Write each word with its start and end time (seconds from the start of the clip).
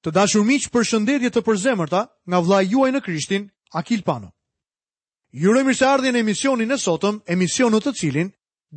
Të 0.00 0.12
dashur 0.16 0.44
miq, 0.48 0.64
përshëndetje 0.72 1.28
të 1.32 1.40
përzemërta 1.44 1.98
nga 2.32 2.38
vllai 2.44 2.62
juaj 2.72 2.90
në 2.92 3.00
Krishtin, 3.04 3.42
Akil 3.78 4.00
Pano. 4.06 4.30
Ju 5.32 5.50
urojmë 5.52 5.68
mirëseardhjen 5.70 6.16
e 6.16 6.22
emisionin 6.24 6.72
e 6.72 6.78
sotëm, 6.84 7.18
emision 7.34 7.72
në 7.74 7.80
të 7.84 7.92
cilin 8.00 8.30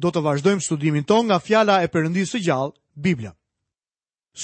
do 0.03 0.11
të 0.11 0.21
vazhdojmë 0.25 0.61
studimin 0.65 1.05
tonë 1.07 1.29
nga 1.29 1.37
fjala 1.45 1.77
e 1.81 1.87
Perëndisë 1.93 2.35
së 2.35 2.41
gjallë, 2.47 2.75
Bibla. 3.05 3.31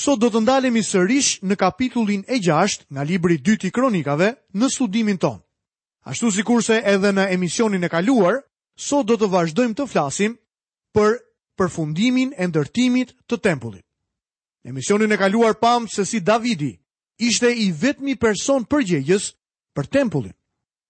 Sot 0.04 0.22
do 0.24 0.30
të 0.32 0.42
ndalemi 0.46 0.84
sërish 0.88 1.30
në 1.50 1.58
kapitullin 1.60 2.24
e 2.36 2.40
6 2.48 2.88
nga 2.96 3.04
libri 3.12 3.38
2 3.50 3.66
i 3.68 3.72
Kronikave 3.76 4.32
në 4.62 4.72
studimin 4.74 5.18
tonë. 5.26 5.44
Ashtu 6.12 6.32
si 6.32 6.48
kurse 6.48 6.80
edhe 6.94 7.12
në 7.14 7.28
emisionin 7.36 7.84
e 7.84 7.90
kaluar, 7.90 8.40
sot 8.90 9.06
do 9.12 9.20
të 9.20 9.30
vazhdojmë 9.36 9.76
të 9.78 9.88
flasim 9.92 10.40
për 10.96 11.18
përfundimin 11.60 12.32
e 12.40 12.48
ndërtimit 12.48 13.14
të 13.28 13.42
tempullit. 13.50 13.86
Emisionin 14.66 15.10
e 15.10 15.18
kaluar 15.18 15.60
pam 15.60 15.88
se 15.88 16.06
si 16.06 16.26
Davidi 16.26 16.80
ishte 17.28 17.50
i 17.56 17.68
vetmi 17.82 18.16
person 18.16 18.64
përgjegjës 18.66 19.26
për 19.76 19.86
tempullin. 19.96 20.34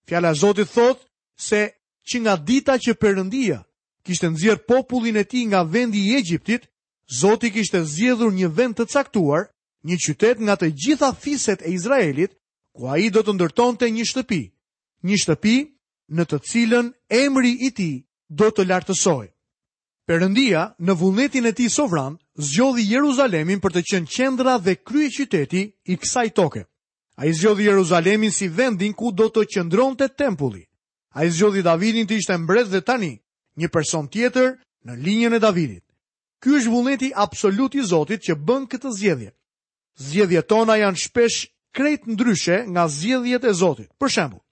Fjala 0.08 0.32
e 0.32 0.36
Zotit 0.41 0.70
thot 0.73 1.00
se 1.50 1.62
që 2.10 2.18
nga 2.24 2.36
dita 2.48 2.74
që 2.84 2.94
Perëndia 3.02 3.58
kishte 4.05 4.27
nxjerr 4.30 4.62
popullin 4.70 5.18
e 5.22 5.24
tij 5.32 5.46
nga 5.52 5.62
vendi 5.74 6.00
i 6.04 6.16
Egjiptit, 6.20 6.63
Zoti 7.22 7.50
kishte 7.55 7.80
zgjedhur 7.94 8.32
një 8.34 8.50
vend 8.58 8.76
të 8.77 8.86
caktuar, 8.94 9.44
një 9.88 9.96
qytet 10.05 10.38
nga 10.46 10.55
të 10.58 10.68
gjitha 10.82 11.10
fiset 11.24 11.60
e 11.66 11.70
Izraelit, 11.77 12.32
ku 12.76 12.82
ai 12.94 13.10
do 13.10 13.22
të 13.26 13.34
ndërtonte 13.36 13.86
një 13.96 14.05
shtëpi, 14.10 14.44
një 15.08 15.16
shtëpi 15.22 15.58
në 16.16 16.24
të 16.30 16.38
cilën 16.49 16.88
emri 17.24 17.54
i 17.68 17.70
Ti 17.77 17.91
do 18.40 18.48
të 18.54 18.63
lartësohej. 18.70 19.30
Perëndia 20.08 20.62
në 20.86 20.94
vullnetin 21.02 21.46
e 21.49 21.54
Tij 21.58 21.70
sovran 21.77 22.13
zgjodhi 22.39 22.88
Jeruzalemin 22.93 23.59
për 23.59 23.73
të 23.75 23.81
qenë 23.91 24.09
qendra 24.16 24.55
dhe 24.63 24.75
krye 24.88 25.09
qyteti 25.11 25.63
i 25.91 25.98
kësaj 25.99 26.29
toke. 26.34 26.63
A 27.20 27.25
i 27.27 27.34
zgjodhi 27.35 27.65
Jeruzalemin 27.67 28.31
si 28.31 28.48
vendin 28.48 28.93
ku 28.95 29.12
do 29.12 29.27
të 29.27 29.43
qëndron 29.52 29.98
të 29.99 30.07
tempulli. 30.15 30.63
A 31.12 31.26
i 31.27 31.31
zgjodhi 31.31 31.62
Davidin 31.63 32.07
të 32.07 32.15
ishte 32.18 32.37
mbret 32.37 32.68
dhe 32.71 32.81
tani, 32.81 33.20
një 33.59 33.68
person 33.76 34.07
tjetër 34.07 34.55
në 34.85 34.93
linjën 35.04 35.35
e 35.35 35.40
Davidit. 35.40 35.84
Ky 36.40 36.49
është 36.62 36.71
vullneti 36.71 37.09
absolut 37.15 37.76
i 37.76 37.84
Zotit 37.84 38.23
që 38.23 38.37
bën 38.40 38.68
këtë 38.71 38.90
zgjedhje. 38.98 39.31
Zgjedhjet 39.99 40.48
tona 40.48 40.77
janë 40.79 41.01
shpesh 41.03 41.49
krejt 41.76 42.07
ndryshe 42.07 42.63
nga 42.71 42.87
zgjedhjet 42.87 43.43
e 43.43 43.51
Zotit. 43.53 43.91
Për 43.99 44.09
shembull, 44.15 44.43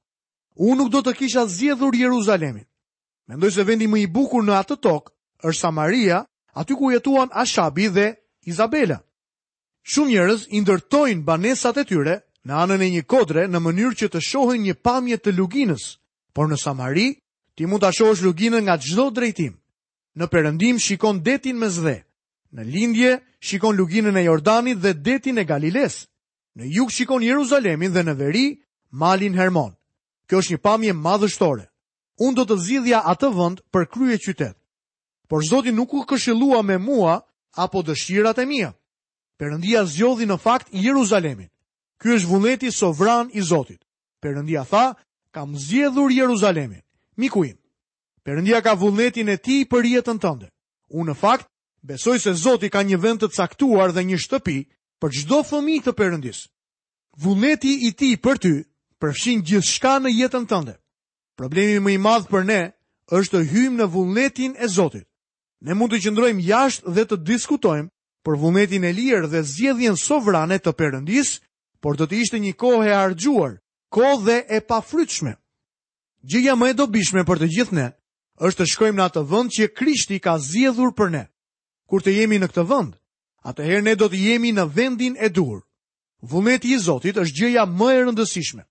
unë 0.59 0.75
nuk 0.83 0.91
do 0.91 0.99
të 1.07 1.13
kisha 1.15 1.47
zgjedhur 1.47 1.95
Jeruzalemin. 1.95 2.67
Mendoj 3.31 3.51
se 3.55 3.63
vendi 3.63 3.87
më 3.87 4.03
i 4.03 4.07
bukur 4.11 4.43
në 4.43 4.59
atë 4.59 4.75
tokë 4.83 5.13
është 5.47 5.61
Samaria, 5.61 6.25
aty 6.57 6.73
ku 6.73 6.91
jetuan 6.91 7.29
Ashabi 7.31 7.87
dhe 7.95 8.07
Izabela. 8.49 8.99
Shumë 9.91 10.11
njerëz 10.13 10.41
i 10.55 10.61
ndërtojnë 10.63 11.23
banesat 11.29 11.77
e 11.77 11.83
tyre 11.89 12.15
në 12.47 12.53
anën 12.63 12.81
e 12.83 12.89
një 12.95 13.03
kodre 13.13 13.43
në 13.47 13.59
mënyrë 13.65 13.97
që 13.99 14.07
të 14.13 14.19
shohin 14.29 14.61
një 14.67 14.75
pamje 14.87 15.17
të 15.21 15.31
luginës, 15.37 15.83
por 16.35 16.49
në 16.49 16.57
Samari 16.63 17.07
ti 17.55 17.65
mund 17.67 17.81
ta 17.83 17.91
shohësh 17.95 18.23
luginën 18.25 18.63
nga 18.65 18.75
çdo 18.83 19.05
drejtim. 19.17 19.53
Në 20.17 20.25
Perëndim 20.31 20.77
shikon 20.85 21.23
detin 21.27 21.57
me 21.61 21.69
zdhë. 21.77 21.97
Në 22.55 22.63
lindje 22.73 23.11
shikon 23.47 23.77
luginën 23.79 24.17
e 24.21 24.25
Jordanit 24.27 24.79
dhe 24.83 24.91
detin 25.07 25.37
e 25.37 25.45
Galiles. 25.45 25.95
Në 26.57 26.63
jug 26.77 26.89
shikon 26.91 27.23
Jeruzalemin 27.23 27.93
dhe 27.93 28.03
në 28.03 28.13
veri 28.19 28.45
malin 28.91 29.37
Hermon. 29.39 29.71
Kjo 30.27 30.41
është 30.41 30.51
një 30.55 30.63
pamje 30.67 30.93
madhështore. 31.05 31.65
Unë 32.25 32.35
do 32.39 32.43
të 32.49 32.55
zidhja 32.67 32.99
atë 33.11 33.29
vënd 33.37 33.57
për 33.71 33.83
krye 33.93 34.17
qytet 34.25 34.55
por 35.27 35.43
Zoti 35.45 35.71
nuk 35.71 35.93
u 35.93 36.01
këshillua 36.07 36.61
me 36.63 36.77
mua 36.77 37.21
apo 37.55 37.81
dëshirat 37.83 38.39
e 38.41 38.45
mia. 38.45 38.71
Perëndia 39.39 39.83
zgjodhi 39.85 40.25
në 40.25 40.37
fakt 40.41 40.67
Jeruzalemin. 40.73 41.49
Ky 42.01 42.15
është 42.17 42.29
vullneti 42.29 42.71
sovran 42.73 43.29
i 43.33 43.41
Zotit. 43.41 43.81
Perëndia 44.23 44.63
tha, 44.65 44.95
kam 45.31 45.53
zgjedhur 45.57 46.09
Jeruzalemin. 46.11 46.81
Miku 47.17 47.43
im, 47.45 47.57
Perëndia 48.25 48.61
ka 48.61 48.73
vullnetin 48.75 49.29
e 49.29 49.37
tij 49.37 49.65
për 49.71 49.83
jetën 49.93 50.17
tënde. 50.21 50.49
Unë 50.89 51.09
në 51.13 51.15
fakt 51.15 51.47
besoj 51.81 52.17
se 52.19 52.33
Zoti 52.33 52.69
ka 52.69 52.81
një 52.83 52.97
vend 53.01 53.21
të 53.21 53.29
caktuar 53.35 53.93
dhe 53.93 54.03
një 54.03 54.17
shtëpi 54.23 54.57
për 55.01 55.09
çdo 55.21 55.41
fëmijë 55.49 55.83
të 55.85 55.91
Perëndis. 55.99 56.39
Vullneti 57.17 57.73
i 57.89 57.91
tij 57.97 58.17
për 58.23 58.37
ty 58.41 58.53
përfshin 59.01 59.41
gjithçka 59.45 59.97
në 60.01 60.11
jetën 60.21 60.45
tënde. 60.49 60.75
Problemi 61.37 61.79
më 61.81 61.91
i 61.93 61.97
madh 62.05 62.27
për 62.31 62.43
ne 62.49 62.61
është 63.13 63.33
të 63.37 63.41
hyjmë 63.51 63.77
në 63.81 63.85
vullnetin 63.93 64.53
e 64.57 64.67
Zotit. 64.67 65.05
Ne 65.61 65.73
mund 65.77 65.91
të 65.95 65.99
qëndrojmë 66.03 66.43
jashtë 66.45 66.91
dhe 66.95 67.03
të 67.09 67.17
diskutojmë 67.27 67.87
për 68.27 68.35
vullnetin 68.41 68.83
e 68.85 68.91
lirë 68.97 69.29
dhe 69.31 69.41
zgjedhjen 69.51 69.95
sovrane 70.01 70.57
të 70.61 70.73
Perëndis, 70.81 71.31
por 71.81 71.97
do 71.97 72.05
të 72.07 72.19
ishte 72.25 72.39
një 72.43 72.53
kohë 72.63 72.89
e 72.89 72.93
harxhuar, 72.97 73.55
kohë 73.95 74.19
dhe 74.25 74.35
e 74.57 74.61
pafrytshme. 74.69 75.33
Gjëja 76.29 76.57
më 76.61 76.69
e 76.73 76.77
dobishme 76.77 77.23
për 77.29 77.41
të 77.41 77.49
gjithë 77.55 77.77
ne 77.77 77.87
është 78.47 78.61
të 78.61 78.69
shkojmë 78.73 78.97
në 78.99 79.05
atë 79.09 79.23
vend 79.31 79.53
që 79.57 79.69
Krishti 79.79 80.19
ka 80.27 80.37
zgjedhur 80.45 80.93
për 80.99 81.09
ne. 81.15 81.23
Kur 81.89 82.05
të 82.05 82.13
jemi 82.17 82.37
në 82.39 82.51
këtë 82.51 82.65
vend, 82.69 82.93
atëherë 83.49 83.85
ne 83.87 83.95
do 83.97 84.09
të 84.13 84.21
jemi 84.27 84.53
në 84.57 84.67
vendin 84.77 85.15
e 85.25 85.29
dur. 85.39 85.63
Vullneti 86.21 86.73
i 86.73 86.77
Zotit 86.85 87.17
është 87.21 87.37
gjëja 87.41 87.65
më 87.79 87.89
e 87.95 88.03
rëndësishme. 88.03 88.63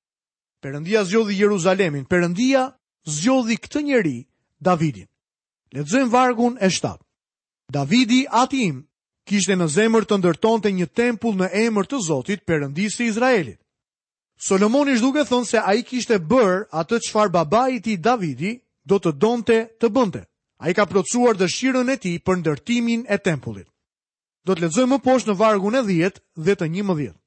Perëndia 0.63 1.03
zgjodhi 1.09 1.41
Jeruzalemin, 1.41 2.07
Perëndia 2.11 2.69
zgjodhi 3.17 3.59
këtë 3.65 3.83
njeri, 3.89 4.17
Davidin. 4.69 5.09
Lexojmë 5.75 6.11
vargun 6.13 6.59
e 6.63 6.69
7. 6.71 6.95
Davidi 7.73 8.23
ati 8.31 8.61
im, 8.71 8.77
kishte 9.27 9.57
në 9.59 9.67
zemër 9.75 10.05
të 10.07 10.19
ndërtonte 10.21 10.71
një 10.73 10.87
tempull 10.95 11.35
në 11.41 11.49
emër 11.67 11.89
të 11.91 11.99
Zotit, 12.07 12.45
Perëndisë 12.47 13.03
i 13.03 13.09
Izraelit. 13.11 13.59
Solomon 14.39 14.87
ishtë 14.93 15.03
duke 15.03 15.25
thonë 15.27 15.47
se 15.49 15.59
a 15.65 15.75
i 15.75 15.83
kishte 15.83 16.21
bërë 16.23 16.61
atë 16.83 17.01
qfar 17.09 17.31
baba 17.35 17.65
i 17.73 17.81
ti 17.81 17.97
Davidi 17.97 18.53
do 18.87 19.01
të 19.03 19.15
donte 19.19 19.59
të 19.81 19.91
bënte. 19.91 20.23
A 20.63 20.71
i 20.71 20.75
ka 20.77 20.87
plotësuar 20.89 21.35
dëshirën 21.41 21.91
e 21.93 21.97
ti 22.01 22.13
për 22.23 22.39
ndërtimin 22.45 23.03
e 23.13 23.19
tempullit. 23.19 23.67
Do 24.47 24.55
të 24.55 24.63
ledzoj 24.69 24.87
më 24.89 25.01
poshë 25.05 25.29
në 25.33 25.35
vargun 25.41 25.75
e 25.75 25.83
dhjetë 25.89 26.23
dhe 26.47 26.55
të 26.57 26.67
një 26.77 26.83
më 26.87 26.95
dhjetë. 27.01 27.21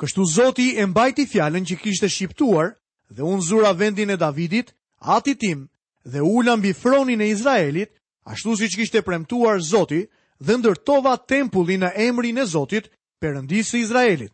Kështu 0.00 0.24
zoti 0.36 0.66
e 0.80 0.86
mbajti 0.86 1.26
fjallën 1.32 1.64
që 1.68 1.76
kishte 1.82 2.08
shqiptuar 2.14 2.76
dhe 3.16 3.22
unë 3.26 3.42
zura 3.48 3.72
vendin 3.76 4.12
e 4.14 4.16
Davidit, 4.20 4.70
ati 5.16 5.34
tim 5.40 5.66
dhe 6.06 6.20
ula 6.20 6.56
mbi 6.56 6.72
fronin 6.82 7.20
e 7.20 7.28
Izraelit, 7.34 7.90
ashtu 8.30 8.56
si 8.56 8.66
që 8.72 8.76
kishte 8.80 9.02
premtuar 9.02 9.58
Zoti, 9.72 10.06
dhe 10.46 10.54
ndërtova 10.60 11.16
tempullin 11.28 11.82
në 11.84 11.90
emrin 12.08 12.38
e 12.38 12.44
Zotit, 12.54 12.86
përëndisë 13.22 13.74
e 13.74 13.80
Izraelit. 13.84 14.32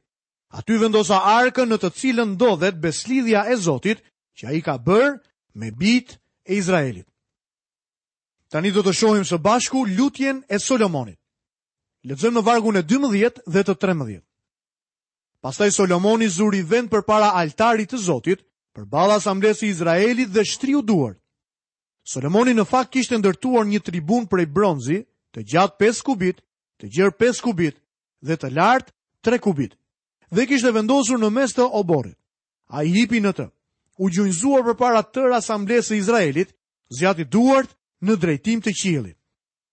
Aty 0.58 0.76
vendosa 0.82 1.20
arkën 1.38 1.70
në 1.72 1.76
të 1.80 1.90
cilën 1.98 2.34
ndodhet 2.36 2.80
beslidhja 2.84 3.46
e 3.52 3.56
Zotit, 3.64 4.02
që 4.36 4.42
a 4.48 4.52
i 4.52 4.60
ka 4.64 4.74
bërë 4.76 5.14
me 5.60 5.70
bit 5.80 6.18
e 6.50 6.58
Izraelit. 6.60 7.06
Tani 8.52 8.70
do 8.74 8.82
të 8.84 8.92
shohim 8.92 9.24
së 9.24 9.38
bashku 9.40 9.86
lutjen 9.96 10.42
e 10.52 10.58
Solomonit. 10.60 11.16
Letëzëm 12.04 12.34
në 12.36 12.42
vargun 12.44 12.76
e 12.76 12.82
12 12.82 13.40
dhe 13.46 13.62
të 13.64 13.74
13. 13.80 14.18
Pastaj 15.42 15.70
Solomoni 15.74 16.28
zuri 16.28 16.60
vend 16.62 16.90
për 16.92 17.02
para 17.08 17.32
altarit 17.40 17.90
të 17.92 17.98
Zotit, 18.08 18.44
për 18.74 18.84
balas 18.84 19.24
amlesi 19.26 19.66
Izraelit 19.72 20.28
dhe 20.34 20.44
shtriu 20.44 20.82
duart. 20.82 21.21
Solomoni 22.04 22.50
në 22.58 22.64
fakt 22.66 22.92
kishte 22.96 23.18
ndërtuar 23.20 23.66
një 23.70 23.80
tribun 23.86 24.24
prej 24.26 24.46
bronzi, 24.50 25.00
të 25.32 25.44
gjatë 25.52 25.78
5 25.86 26.00
kubit, 26.08 26.40
të 26.80 26.88
gjerë 26.96 27.14
5 27.22 27.42
kubit 27.46 27.76
dhe 28.26 28.36
të 28.36 28.50
lartë 28.56 28.92
3 29.28 29.38
kubit. 29.44 29.76
Dhe 30.34 30.46
kishte 30.50 30.72
vendosur 30.74 31.20
në 31.22 31.28
mes 31.36 31.54
të 31.54 31.68
oborit. 31.80 32.16
A 32.74 32.82
i 32.84 32.90
hipi 32.96 33.20
në 33.22 33.32
të. 33.38 33.46
U 34.02 34.08
gjunjëzuar 34.10 34.64
për 34.66 34.76
para 34.80 35.02
tërë 35.14 35.36
asamblesë 35.38 35.94
e 35.94 35.98
Izraelit, 36.02 36.52
zjati 36.98 37.24
duart 37.24 37.70
në 38.02 38.16
drejtim 38.22 38.62
të 38.64 38.72
qilit. 38.82 39.16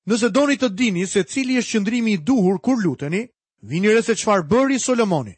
Nëse 0.10 0.30
doni 0.34 0.58
të 0.58 0.70
dini 0.78 1.06
se 1.10 1.24
cili 1.24 1.58
është 1.62 1.72
qëndrimi 1.76 2.14
i 2.16 2.18
duhur 2.30 2.60
kur 2.62 2.78
luteni, 2.84 3.24
vini 3.72 3.90
se 4.06 4.16
çfarë 4.16 4.48
bëri 4.50 4.80
Solomoni. 4.80 5.34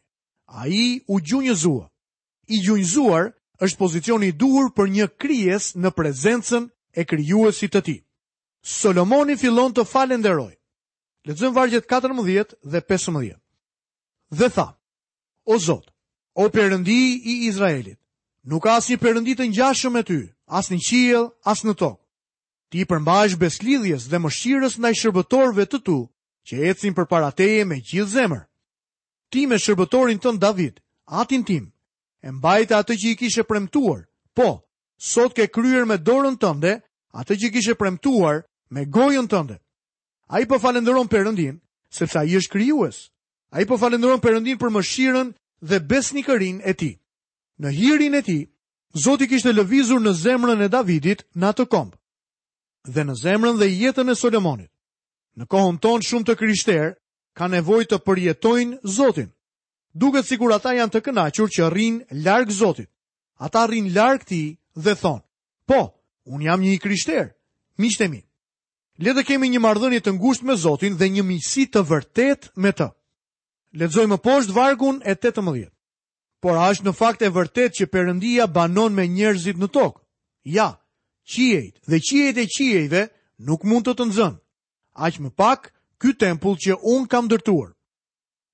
A 0.46 0.68
i 0.68 1.00
u 1.08 1.20
gjunjëzua. 1.24 1.88
I 2.48 2.60
gjunjëzuar 2.66 3.32
është 3.64 3.78
pozicioni 3.80 4.28
i 4.28 4.32
duhur 4.44 4.72
për 4.76 4.88
një 4.98 5.08
krijes 5.22 5.72
në 5.76 5.90
prezencën 5.92 6.68
e 6.96 7.04
kryuësit 7.06 7.72
të 7.76 7.82
ti. 7.88 7.98
Solomoni 8.62 9.36
fillon 9.40 9.74
të 9.74 9.86
falenderoj. 9.88 10.54
Letëzën 11.26 11.54
vargjet 11.56 11.88
14 11.90 12.56
dhe 12.66 12.82
15. 12.92 13.36
Dhe 14.32 14.48
tha, 14.56 14.68
o 15.46 15.58
Zot, 15.58 15.92
o 16.34 16.48
përëndi 16.50 17.02
i 17.32 17.36
Izraelit, 17.50 17.98
nuk 18.44 18.66
as 18.68 18.88
një 18.90 18.98
përëndi 19.02 19.34
të 19.38 19.48
njashëm 19.52 19.96
e 20.00 20.04
ty, 20.08 20.20
as 20.48 20.72
një 20.72 20.80
qiel, 20.88 21.26
as 21.52 21.64
në 21.66 21.74
tokë. 21.82 22.00
Ti 22.72 22.86
përmbajsh 22.88 23.36
beslidhjes 23.42 24.08
dhe 24.08 24.20
mëshirës 24.24 24.78
në 24.80 24.90
i 24.94 24.96
shërbëtorve 25.02 25.66
të 25.72 25.80
tu, 25.86 25.98
që 26.48 26.54
ecin 26.72 26.94
për 26.96 27.06
parateje 27.12 27.66
me 27.68 27.82
gjithë 27.82 28.14
zemër. 28.16 28.44
Ti 29.32 29.46
me 29.50 29.58
shërbëtorin 29.60 30.22
tën 30.24 30.40
David, 30.40 30.80
atin 31.06 31.44
tim, 31.44 31.66
e 32.24 32.32
mbajta 32.32 32.80
atë 32.80 32.94
që 33.00 33.08
i 33.12 33.18
kishe 33.20 33.44
premtuar, 33.44 34.08
po, 34.36 34.48
sot 35.02 35.34
ke 35.34 35.48
kryer 35.50 35.86
me 35.90 35.98
dorën 35.98 36.38
tënde, 36.38 36.76
atë 37.18 37.38
që 37.42 37.50
kishe 37.56 37.74
premtuar 37.76 38.44
me 38.70 38.86
gojën 38.86 39.28
tënde. 39.28 39.58
A 40.30 40.40
i 40.42 40.46
po 40.48 40.60
falenderon 40.62 41.10
përëndin, 41.10 41.58
sepse 41.92 42.20
ai 42.22 42.30
i 42.36 42.38
është 42.38 42.54
krijues. 42.54 43.08
A 43.52 43.66
i 43.66 43.66
po 43.68 43.80
falenderon 43.82 44.22
përëndin 44.22 44.60
për 44.62 44.70
mëshirën 44.78 45.34
dhe 45.72 45.80
besnikërin 45.90 46.62
e 46.64 46.74
ti. 46.74 46.92
Në 47.62 47.74
hirin 47.78 48.16
e 48.16 48.22
ti, 48.22 48.40
Zoti 48.92 49.24
kishte 49.32 49.54
lëvizur 49.56 50.02
në 50.04 50.12
zemrën 50.20 50.62
e 50.66 50.68
Davidit 50.68 51.22
në 51.40 51.46
atë 51.54 51.66
komp, 51.72 51.94
dhe 52.92 53.06
në 53.08 53.14
zemrën 53.22 53.56
dhe 53.56 53.70
jetën 53.72 54.12
e 54.12 54.16
Solomonit. 54.20 54.68
Në 55.40 55.46
kohën 55.48 55.78
tonë 55.80 56.04
shumë 56.10 56.28
të 56.28 56.36
krishter, 56.42 56.90
ka 57.36 57.48
nevoj 57.48 57.86
të 57.88 58.02
përjetojnë 58.04 58.82
Zotin. 58.84 59.32
Duket 59.96 60.28
si 60.28 60.36
kur 60.38 60.52
ata 60.52 60.76
janë 60.76 60.92
të 60.92 61.02
kënachur 61.08 61.48
që 61.56 61.70
rrinë 61.72 62.20
larg 62.28 62.52
Zotit. 62.52 62.92
Ata 63.40 63.64
rrinë 63.72 63.96
larg 63.96 64.28
ti 64.28 64.42
dhe 64.76 64.96
thonë, 64.96 65.24
po, 65.68 65.80
unë 66.28 66.46
jam 66.48 66.62
një 66.64 66.74
i 66.76 66.80
kryshter, 66.80 67.32
miqtë 67.82 68.06
e 68.06 68.12
mi. 68.12 68.22
Le 69.02 69.14
të 69.18 69.24
kemi 69.28 69.50
një 69.50 69.60
mardhënje 69.64 70.02
të 70.06 70.12
ngusht 70.20 70.44
me 70.46 70.56
Zotin 70.56 70.98
dhe 71.00 71.08
një 71.10 71.24
misi 71.26 71.66
të 71.72 71.82
vërtet 71.90 72.52
me 72.56 72.72
të. 72.72 72.88
Ledzoj 73.80 74.08
më 74.12 74.18
poshtë 74.24 74.54
vargun 74.56 75.02
e 75.06 75.16
18. 75.16 75.70
Por 76.42 76.58
ashtë 76.58 76.86
në 76.90 76.94
fakt 76.98 77.22
e 77.22 77.30
vërtet 77.30 77.72
që 77.80 77.90
përëndia 77.94 78.48
banon 78.48 78.94
me 78.94 79.08
njerëzit 79.08 79.58
në 79.58 79.68
tokë. 79.74 80.02
Ja, 80.44 80.68
qiejt 81.26 81.80
dhe 81.90 82.00
qiejt 82.00 82.38
e 82.38 82.46
qiejve 82.52 83.02
nuk 83.46 83.64
mund 83.64 83.88
të 83.88 83.94
të 83.96 84.08
nëzën. 84.10 84.36
Ashtë 85.06 85.22
më 85.28 85.32
pak, 85.40 85.72
ky 86.02 86.14
tempull 86.18 86.56
që 86.58 86.78
unë 86.84 87.08
kam 87.10 87.30
dërtuar. 87.32 87.72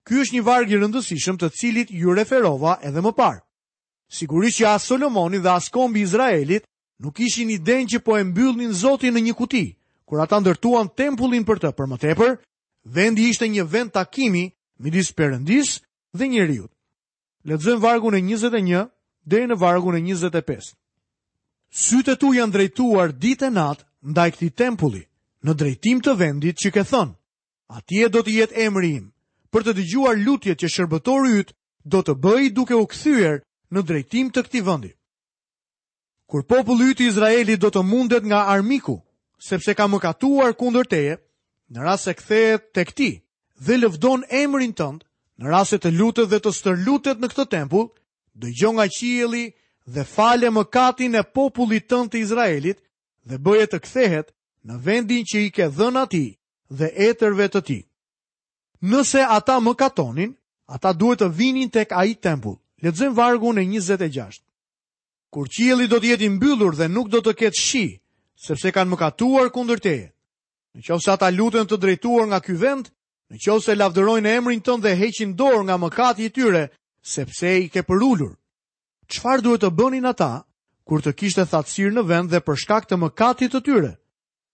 Ky 0.07 0.21
është 0.21 0.35
një 0.37 0.43
vargjë 0.47 0.75
i 0.77 0.79
rëndësishëm 0.83 1.37
të 1.39 1.49
cilit 1.59 1.89
ju 1.91 2.13
referova 2.15 2.77
edhe 2.87 3.03
më 3.03 3.11
parë. 3.17 3.46
Sigurisht 4.09 4.57
që 4.61 4.65
as 4.75 4.83
Solomoni 4.87 5.37
dhe 5.43 5.51
as 5.51 5.67
kombi 5.71 5.99
i 5.99 6.03
Izraelit 6.03 6.63
nuk 7.03 7.15
kishin 7.15 7.49
iden 7.49 7.87
që 7.87 7.99
po 8.05 8.17
e 8.17 8.23
mbyllnin 8.23 8.73
Zotin 8.73 9.13
në 9.13 9.21
një 9.27 9.33
kuti. 9.35 9.65
Kur 10.07 10.21
ata 10.23 10.39
ndërtuan 10.39 10.87
tempullin 10.95 11.43
për 11.43 11.59
të, 11.59 11.69
për 11.75 11.87
më 11.91 11.97
tepër, 12.03 12.37
vendi 12.95 13.27
ishte 13.29 13.47
një 13.51 13.65
vend 13.67 13.91
takimi 13.93 14.45
midis 14.79 15.11
Perëndis 15.11 15.81
dhe 16.15 16.27
njeriu. 16.27 16.67
Lexojmë 17.47 17.83
vargu 17.83 18.11
në 18.11 18.21
21 18.23 18.87
deri 19.27 19.49
në 19.51 19.57
vargu 19.59 19.91
në 19.91 19.99
25. 20.07 20.71
Sytë 21.67 22.15
tu 22.21 22.31
janë 22.33 22.53
drejtuar 22.55 23.11
ditë 23.11 23.49
e 23.51 23.51
natë 23.57 23.83
ndaj 24.07 24.29
këtij 24.37 24.53
tempulli, 24.55 25.03
në 25.43 25.51
drejtim 25.59 25.99
të 25.99 26.13
vendit 26.19 26.55
që 26.63 26.69
ke 26.73 26.83
thon. 26.89 27.11
Atje 27.67 28.07
do 28.09 28.23
të 28.23 28.31
jetë 28.39 28.63
emri 28.67 28.93
im, 29.01 29.11
për 29.51 29.65
të 29.67 29.71
dëgjuar 29.81 30.15
lutjet 30.23 30.63
që 30.63 30.69
shërbëtori 30.75 31.33
yt 31.43 31.49
do 31.83 31.99
të 32.01 32.13
bëj 32.23 32.43
duke 32.55 32.75
u 32.79 32.85
kthyer 32.87 33.43
në 33.75 33.81
drejtim 33.83 34.29
të 34.31 34.43
këti 34.47 34.61
vëndi. 34.63 34.91
Kur 36.27 36.43
popullu 36.43 36.89
i 36.91 36.95
të 36.95 37.07
Izraeli 37.07 37.55
do 37.57 37.69
të 37.71 37.83
mundet 37.87 38.23
nga 38.27 38.45
armiku, 38.51 38.97
sepse 39.47 39.73
ka 39.75 39.87
më 39.87 39.99
katuar 40.03 40.55
kundër 40.59 40.87
teje, 40.91 41.15
në 41.71 41.77
rras 41.83 42.07
e 42.07 42.13
kthehet 42.15 42.65
të 42.75 42.83
këti 42.89 43.09
dhe 43.67 43.77
lëvdon 43.77 44.23
emrin 44.31 44.73
tëndë, 44.75 45.03
në 45.37 45.43
rras 45.49 45.73
e 45.75 45.79
të 45.81 45.91
lutët 45.97 46.29
dhe 46.31 46.39
të 46.41 46.51
stërlutet 46.57 47.21
në 47.23 47.33
këtë 47.33 47.47
tempull, 47.57 47.89
Dhe 48.37 48.51
gjo 48.53 48.69
nga 48.77 48.83
qieli 48.93 49.47
dhe 49.95 50.03
fale 50.05 50.51
më 50.53 50.61
katin 50.69 51.15
e 51.17 51.23
popullit 51.33 51.87
tëndë 51.89 52.11
të 52.13 52.19
Izraelit 52.21 52.77
dhe 53.25 53.39
bëje 53.45 53.65
të 53.71 53.79
kthehet 53.81 54.27
në 54.67 54.75
vendin 54.85 55.23
që 55.31 55.37
i 55.45 55.47
ke 55.55 55.65
dhëna 55.73 56.03
ti 56.11 56.21
dhe 56.77 56.91
etërve 57.07 57.47
të 57.49 57.61
ti. 57.65 57.79
Nëse 58.91 59.23
ata 59.37 59.55
më 59.57 59.73
katonin, 59.81 60.35
ata 60.69 60.93
duhet 60.93 61.19
të 61.25 61.31
vinin 61.37 61.71
tek 61.73 61.89
ai 61.97 62.13
tempull. 62.13 62.59
Letëzëm 62.77 63.13
vargu 63.17 63.49
në 63.57 63.63
26. 63.81 64.37
Kur 65.33 65.49
qieli 65.49 65.87
do 65.89 65.97
t'jeti 65.99 66.27
mbyllur 66.29 66.75
dhe 66.77 66.87
nuk 66.87 67.09
do 67.09 67.19
të 67.25 67.33
ketë 67.39 67.57
shi, 67.59 67.85
sepse 68.45 68.69
kanë 68.71 68.91
më 68.91 68.99
katuar 69.01 69.49
kundër 69.53 69.79
teje. 69.81 70.05
Në 70.77 70.85
qovë 70.85 71.01
sa 71.03 71.15
ta 71.17 71.31
lutën 71.33 71.65
të 71.67 71.73
drejtuar 71.81 72.27
nga 72.29 72.39
ky 72.45 72.53
vend, 72.53 72.91
në 73.33 73.41
qovë 73.43 73.63
se 73.65 73.75
lavderojnë 73.75 74.29
emrin 74.37 74.61
tënë 74.61 74.83
dhe 74.85 74.93
heqin 75.01 75.33
dorë 75.39 75.63
nga 75.65 75.77
më 75.81 75.89
katë 75.97 76.23
i 76.23 76.29
tyre, 76.37 76.63
sepse 77.01 77.49
i 77.49 77.65
ke 77.73 77.81
përullur. 77.81 78.37
Qfar 79.09 79.41
duhet 79.41 79.61
të 79.65 79.73
bënin 79.73 80.05
ata, 80.05 80.45
kur 80.85 81.01
të 81.01 81.15
kishtë 81.17 81.43
e 81.47 81.49
thatsirë 81.49 81.95
në 81.97 82.03
vend 82.09 82.29
dhe 82.29 82.43
përshkak 82.45 82.85
të 82.87 82.95
më 83.01 83.09
katë 83.17 83.49
të 83.51 83.59
tyre? 83.65 83.93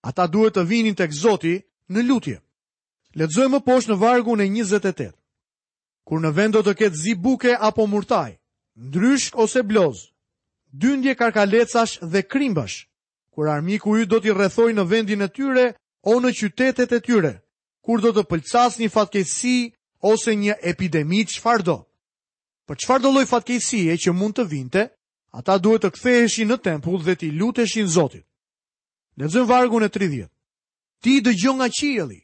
Ata 0.07 0.29
duhet 0.31 0.55
të 0.55 0.63
vinin 0.71 0.95
të 0.95 1.09
këzoti 1.11 1.55
në 1.91 2.07
lutje. 2.07 2.39
Letëzëm 3.19 3.51
më 3.59 3.59
poshë 3.67 3.91
në 3.91 3.99
vargu 4.01 4.37
në 4.39 4.47
28 4.63 5.11
kur 6.07 6.19
në 6.23 6.31
vend 6.35 6.53
do 6.57 6.61
të 6.63 6.73
ketë 6.79 6.97
zi 7.03 7.13
buke 7.15 7.53
apo 7.59 7.85
murtaj, 7.87 8.35
ndryshk 8.75 9.37
ose 9.39 9.63
bloz, 9.63 10.09
dyndje 10.73 11.15
karkalecash 11.15 11.99
dhe 12.11 12.21
krimbash, 12.31 12.87
kur 13.33 13.49
armiku 13.49 13.97
ju 13.97 14.05
do 14.05 14.19
t'i 14.19 14.31
rrethoj 14.33 14.71
në 14.73 14.83
vendin 14.91 15.21
e 15.23 15.29
tyre 15.35 15.65
o 16.01 16.17
në 16.21 16.29
qytetet 16.39 16.91
e 16.95 16.99
tyre, 17.07 17.33
kur 17.85 18.01
do 18.03 18.11
të 18.13 18.23
pëlcas 18.29 18.79
një 18.81 18.89
fatkesi 18.93 19.57
ose 20.01 20.35
një 20.35 20.55
epidemi 20.71 21.23
që 21.31 21.39
fardo. 21.41 21.77
Për 22.67 22.75
që 22.79 22.87
fardoloj 22.87 23.25
fatkesi 23.27 23.87
e 23.91 23.95
që 23.99 24.11
mund 24.15 24.35
të 24.37 24.45
vinte, 24.51 24.83
ata 25.39 25.57
duhet 25.59 25.83
të 25.83 25.91
ktheheshi 25.95 26.43
në 26.47 26.57
tempull 26.63 27.01
dhe 27.03 27.15
t'i 27.19 27.31
luteshi 27.39 27.83
në 27.83 27.89
Zotit. 27.95 28.25
Në 29.19 29.25
zënë 29.33 29.49
vargun 29.49 29.83
e 29.83 29.89
30. 29.91 30.29
Ti 31.03 31.13
dë 31.21 31.33
gjonga 31.41 31.67
qieli, 31.79 32.19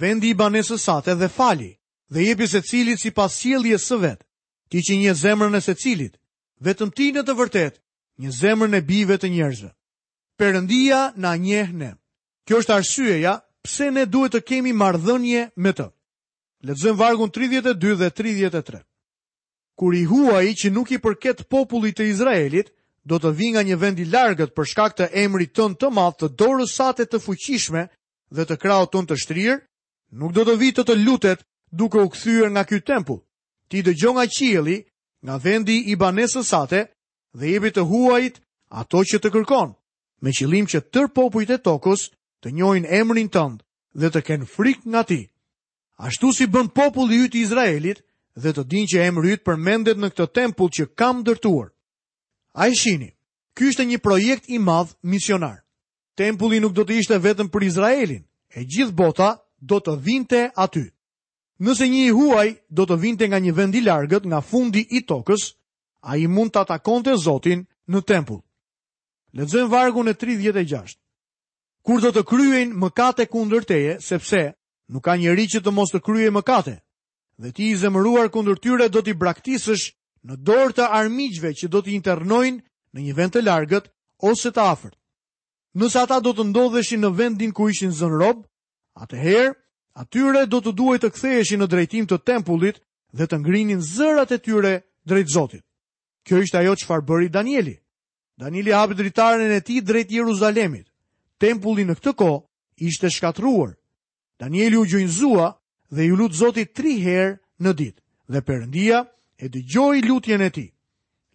vendi 0.00 0.32
i 0.32 0.34
banesësate 0.38 1.14
dhe 1.14 1.28
fali, 1.30 1.70
dhe 2.08 2.24
jepi 2.24 2.46
se 2.48 2.60
cilit 2.62 3.00
si 3.00 3.10
pas 3.10 3.32
së 3.32 3.56
vetë, 4.00 4.24
ti 4.70 4.78
që 4.78 4.94
një 4.96 5.14
zemrën 5.14 5.56
e 5.56 5.60
se 5.60 5.74
cilit, 5.74 6.16
vetëm 6.60 6.90
ti 6.94 7.12
në 7.12 7.22
të 7.24 7.32
vërtet, 7.36 7.80
një 8.18 8.30
zemrën 8.30 8.74
e 8.74 8.80
bive 8.82 9.18
të 9.18 9.28
njerëzve. 9.28 9.70
Perëndia 10.38 11.12
na 11.16 11.36
njeh 11.36 11.70
ne. 11.72 11.94
Kjo 12.46 12.56
është 12.60 12.74
arsyeja 12.74 13.34
pse 13.64 13.90
ne 13.90 14.04
duhet 14.06 14.32
të 14.32 14.40
kemi 14.42 14.72
marrëdhënie 14.72 15.48
me 15.56 15.72
të. 15.72 15.86
Lexojmë 16.66 16.98
vargun 16.98 17.30
32 17.30 17.96
dhe 18.00 18.10
33. 18.10 18.82
Kur 19.78 19.94
i 19.94 20.04
huaj 20.04 20.46
që 20.60 20.70
nuk 20.70 20.90
i 20.92 20.98
përket 20.98 21.46
popullit 21.50 21.96
të 21.98 22.06
Izraelit, 22.12 22.72
do 23.04 23.18
të 23.20 23.30
vi 23.36 23.52
nga 23.52 23.62
një 23.62 23.76
vend 23.76 23.98
i 23.98 24.06
largët 24.08 24.54
për 24.56 24.64
shkak 24.70 24.92
të 24.98 25.08
emrit 25.24 25.52
ton 25.56 25.74
të 25.76 25.90
madh 25.92 26.16
të 26.18 26.28
dorës 26.40 26.72
sate 26.76 27.04
të 27.06 27.20
fuqishme 27.20 27.86
dhe 28.34 28.44
të 28.48 28.56
krahut 28.56 28.92
ton 28.92 29.06
të 29.06 29.16
shtrirë, 29.20 29.58
nuk 30.18 30.32
do 30.32 30.44
të 30.46 30.54
vi 30.60 30.70
të 30.72 30.82
të 30.88 30.94
lutet 31.04 31.42
duke 31.76 31.98
u 31.98 32.08
kthyer 32.08 32.50
nga 32.52 32.64
ky 32.68 32.78
tempull. 32.88 33.22
Ti 33.68 33.76
dëgjon 33.86 34.14
nga 34.16 34.26
qielli, 34.36 34.78
nga 35.24 35.36
vendi 35.44 35.78
i 35.92 35.96
banesës 36.02 36.46
sate 36.52 36.80
dhe 37.38 37.46
ebit 37.56 37.74
të 37.74 37.82
huajit 37.90 38.36
ato 38.80 38.98
që 39.08 39.16
të 39.20 39.28
kërkon, 39.34 39.68
me 40.22 40.30
qëllim 40.36 40.66
që 40.70 40.78
tër 40.94 41.08
popujt 41.16 41.50
e 41.50 41.58
tokës 41.66 42.00
të 42.44 42.48
njohin 42.56 42.86
emrin 43.00 43.28
tënd 43.34 43.58
dhe 44.00 44.08
të 44.12 44.20
kenë 44.26 44.48
frikë 44.54 44.88
nga 44.92 45.02
ti. 45.10 45.22
Ashtu 46.06 46.30
si 46.34 46.44
bën 46.52 46.68
populli 46.78 47.18
yt 47.24 47.34
i 47.36 47.42
Izraelit 47.46 48.00
dhe 48.42 48.50
të 48.54 48.62
dinë 48.70 48.90
që 48.92 49.04
emri 49.08 49.30
yt 49.34 49.44
përmendet 49.46 49.98
në 49.98 50.08
këtë 50.14 50.26
tempull 50.36 50.70
që 50.74 50.84
kam 50.98 51.22
dërtuar. 51.26 51.68
Ai 52.62 52.70
shini. 52.74 53.10
Ky 53.54 53.68
është 53.70 53.84
një 53.86 53.98
projekt 54.02 54.44
i 54.50 54.58
madh 54.58 54.94
misionar. 55.06 55.62
Tempulli 56.18 56.58
nuk 56.60 56.74
do 56.74 56.82
të 56.84 56.96
ishte 57.00 57.18
vetëm 57.22 57.46
për 57.54 57.62
Izraelin, 57.70 58.24
e 58.56 58.60
gjithë 58.66 58.96
bota 58.98 59.30
do 59.62 59.78
të 59.82 59.92
vinte 60.02 60.40
aty. 60.58 60.88
Nëse 61.62 61.86
një 61.86 62.00
i 62.08 62.10
huaj 62.10 62.46
do 62.74 62.82
të 62.86 62.96
vinte 62.98 63.26
nga 63.30 63.38
një 63.38 63.52
vend 63.54 63.76
i 63.78 63.82
largët, 63.84 64.24
nga 64.26 64.40
fundi 64.42 64.82
i 64.98 65.04
tokës, 65.06 65.54
a 66.02 66.16
i 66.18 66.26
mund 66.26 66.50
të 66.52 66.64
atakonte 66.66 67.14
Zotin 67.18 67.62
në 67.88 68.00
tempull. 68.02 68.40
Ledzojmë 69.34 69.70
vargun 69.70 70.10
e 70.10 70.14
36. 70.14 70.98
Kur 71.84 72.00
do 72.00 72.10
të 72.14 72.24
kryen 72.26 72.74
mëkate 72.78 73.28
kundër 73.28 73.64
teje, 73.68 73.96
sepse 74.00 74.40
nuk 74.92 75.04
ka 75.06 75.14
njeri 75.16 75.46
që 75.48 75.62
të 75.64 75.70
mos 75.74 75.92
të 75.94 76.02
kryen 76.06 76.34
mëkate, 76.34 76.74
dhe 77.38 77.50
ti 77.52 77.70
i 77.70 77.78
zemëruar 77.78 78.28
kundër 78.34 78.58
tyre 78.62 78.88
do 78.88 79.02
t'i 79.02 79.14
braktisësh 79.14 79.88
në 80.26 80.38
dorë 80.48 80.74
të 80.78 80.90
armijgjve 80.96 81.54
që 81.60 81.70
do 81.72 81.82
t'i 81.82 81.94
internojnë 81.98 82.62
në 82.94 83.00
një 83.06 83.14
vend 83.18 83.34
të 83.34 83.44
largët 83.46 83.90
ose 84.30 84.50
të 84.54 84.62
afert. 84.64 84.96
Nësa 85.74 86.04
ata 86.06 86.20
do 86.22 86.32
të 86.34 86.48
ndodheshin 86.50 87.02
në 87.02 87.10
vendin 87.18 87.52
ku 87.52 87.68
ishin 87.72 87.90
zënë 87.94 88.18
robë, 88.22 88.46
atëherë 89.02 89.54
Atyre 89.98 90.44
do 90.50 90.58
të 90.64 90.72
duhet 90.78 91.04
të 91.06 91.10
ktheheshin 91.16 91.60
në 91.62 91.66
drejtim 91.72 92.06
të 92.10 92.16
tempullit 92.28 92.80
dhe 93.18 93.26
të 93.30 93.38
ngrinin 93.44 93.78
zërat 93.88 94.32
e 94.34 94.38
tyre 94.46 94.72
drejt 95.10 95.28
Zotit. 95.34 95.62
Kjo 96.26 96.40
ishte 96.42 96.58
ajo 96.60 96.72
çfarë 96.82 97.06
bëri 97.10 97.28
Danieli. 97.36 97.76
Danieli 98.42 98.72
hapi 98.74 98.94
dritaren 98.98 99.52
e 99.54 99.60
tij 99.62 99.80
drejt 99.86 100.10
Jeruzalemit. 100.10 100.86
Tempulli 101.42 101.84
në 101.86 101.94
këtë 102.00 102.14
kohë 102.22 102.40
ishte 102.88 103.10
shkatruar. 103.14 103.76
Danieli 104.40 104.76
u 104.76 104.84
gjinzua 104.90 105.48
dhe 105.94 106.02
i 106.06 106.10
lut 106.18 106.34
Zotit 106.42 106.74
3 106.80 106.96
herë 107.06 107.38
në 107.62 107.70
ditë 107.80 108.02
dhe 108.32 108.40
Perëndia 108.48 108.98
e 109.38 109.46
dëgjoi 109.54 110.02
lutjen 110.08 110.42
e 110.42 110.50
tij. 110.56 110.70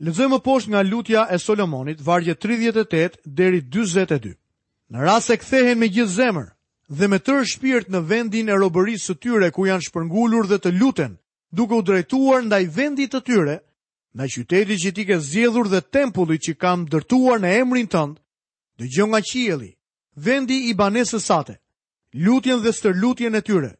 Lexojmë 0.05 0.43
poshtë 0.47 0.69
nga 0.71 0.83
lutja 0.89 1.21
e 1.31 1.37
Solomonit, 1.45 2.01
vargje 2.07 2.35
38 2.35 3.23
deri 3.25 3.59
42. 3.77 4.35
Në 4.91 4.97
rast 5.07 5.31
se 5.31 5.37
kthehen 5.41 5.79
me 5.79 5.87
gjithë 5.95 6.15
zemër, 6.19 6.47
dhe 6.89 7.07
me 7.07 7.17
tërë 7.21 7.45
shpirt 7.45 7.89
në 7.93 7.99
vendin 8.09 8.49
e 8.49 8.55
robërisë 8.57 9.13
të 9.13 9.17
tyre 9.21 9.49
ku 9.53 9.67
janë 9.69 9.85
shpërngulur 9.87 10.47
dhe 10.49 10.57
të 10.57 10.71
luten, 10.79 11.15
duke 11.53 11.77
u 11.77 11.83
drejtuar 11.85 12.41
ndaj 12.45 12.63
vendit 12.75 13.13
të 13.13 13.19
tyre, 13.27 13.57
në 14.17 14.25
qyteti 14.33 14.77
që 14.83 14.91
ti 14.95 15.03
ke 15.05 15.19
zjedhur 15.21 15.69
dhe 15.69 15.81
tempulli 15.93 16.39
që 16.41 16.53
kam 16.57 16.87
dërtuar 16.89 17.41
në 17.43 17.51
emrin 17.61 17.87
tëndë, 17.93 18.17
dhe 18.81 18.87
gjë 18.89 19.05
nga 19.09 19.21
qieli, 19.29 19.69
vendi 20.25 20.57
i 20.69 20.73
banesës 20.73 21.25
sate, 21.29 21.59
lutjen 22.25 22.61
dhe 22.63 22.73
stërlutjen 22.73 23.37
e 23.37 23.41
tyre, 23.45 23.71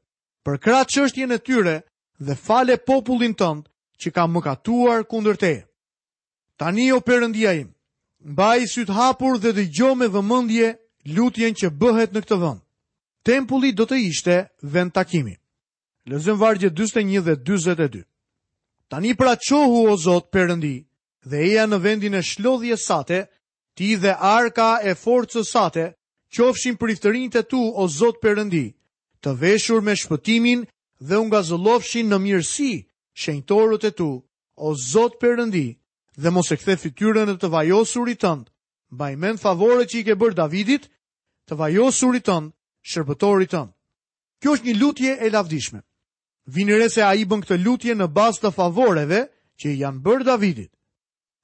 për 0.46 0.60
kratë 0.62 0.92
qështjen 0.94 1.34
e 1.34 1.40
tyre 1.42 1.76
dhe 2.22 2.36
fale 2.38 2.78
popullin 2.78 3.34
tëndë 3.34 3.68
që 4.06 4.10
kam 4.16 4.38
mëkatuar 4.38 5.02
kundër 5.10 5.38
te. 5.42 5.54
Tani 6.62 6.92
o 6.94 7.02
përëndia 7.02 7.58
im, 7.58 7.74
mbaj 8.22 8.68
sytë 8.70 8.94
hapur 9.02 9.40
dhe 9.42 9.52
dhe 9.58 9.66
gjo 9.74 9.96
me 9.98 10.08
dhe 10.08 10.22
mëndje 10.30 10.70
lutjen 11.18 11.56
që 11.58 11.72
bëhet 11.74 12.14
në 12.14 12.22
këtë 12.24 12.38
dhëndë 12.38 12.64
tempulli 13.28 13.72
do 13.76 13.86
të 13.86 13.98
ishte 14.10 14.36
vend 14.76 14.94
takimi. 14.94 15.36
Lezëm 16.10 16.40
vargje 16.40 16.70
41 16.70 17.20
dhe 17.26 17.36
42. 17.46 18.04
Tani 18.90 19.16
pra 19.16 19.36
qohu 19.36 19.86
o 19.90 19.98
Zot 19.98 20.30
përëndi, 20.34 20.78
dhe 21.30 21.38
eja 21.48 21.66
në 21.68 21.78
vendin 21.84 22.16
e 22.18 22.22
shlodhje 22.24 22.78
sate, 22.88 23.20
ti 23.76 23.96
dhe 23.98 24.16
arka 24.38 24.70
e 24.90 24.94
forcës 25.04 25.52
sate, 25.52 25.86
qofshin 26.34 26.78
iftërin 26.96 27.30
të 27.30 27.42
tu 27.50 27.62
o 27.76 27.84
Zot 27.88 28.18
përëndi, 28.24 28.66
të 29.22 29.30
veshur 29.42 29.82
me 29.82 29.94
shpëtimin 29.96 30.66
dhe 31.08 31.16
unga 31.20 31.42
zëlofshin 31.44 32.08
në 32.10 32.18
mirësi 32.26 32.72
shenjtorët 33.22 33.84
e 33.86 33.92
tu, 34.00 34.10
o 34.56 34.70
Zot 34.92 35.20
përëndi, 35.22 35.68
dhe 36.22 36.30
mos 36.32 36.52
e 36.52 36.58
kthe 36.58 36.76
fityrën 36.82 37.30
e 37.34 37.38
të 37.38 37.48
vajosurit 37.54 38.20
tëndë, 38.24 38.50
bajmen 39.00 39.38
favore 39.38 39.86
që 39.86 39.96
i 40.00 40.04
ke 40.08 40.16
bërë 40.20 40.40
Davidit, 40.40 40.90
të 41.48 41.54
vajosurit 41.62 42.26
tëndë, 42.26 42.52
shërbëtorit 42.92 43.52
tënë. 43.54 43.74
Kjo 44.42 44.54
është 44.56 44.68
një 44.70 44.76
lutje 44.82 45.12
e 45.20 45.28
lavdishme. 45.34 45.82
Vini 46.56 46.78
re 46.80 46.88
se 46.90 47.04
a 47.06 47.12
i 47.22 47.26
bën 47.30 47.42
këtë 47.44 47.60
lutje 47.66 47.94
në 47.98 48.08
bazë 48.18 48.42
të 48.48 48.52
favoreve 48.58 49.20
që 49.60 49.74
janë 49.84 50.04
bërë 50.06 50.28
Davidit. 50.30 50.72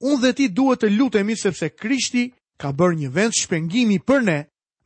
Unë 0.06 0.20
dhe 0.24 0.30
ti 0.38 0.46
duhet 0.56 0.80
të 0.82 0.90
lutemi 0.96 1.36
sepse 1.40 1.68
Krishti 1.80 2.24
ka 2.60 2.68
bërë 2.78 2.98
një 3.00 3.10
vend 3.16 3.36
shpengimi 3.38 3.98
për 4.08 4.20
ne, 4.28 4.38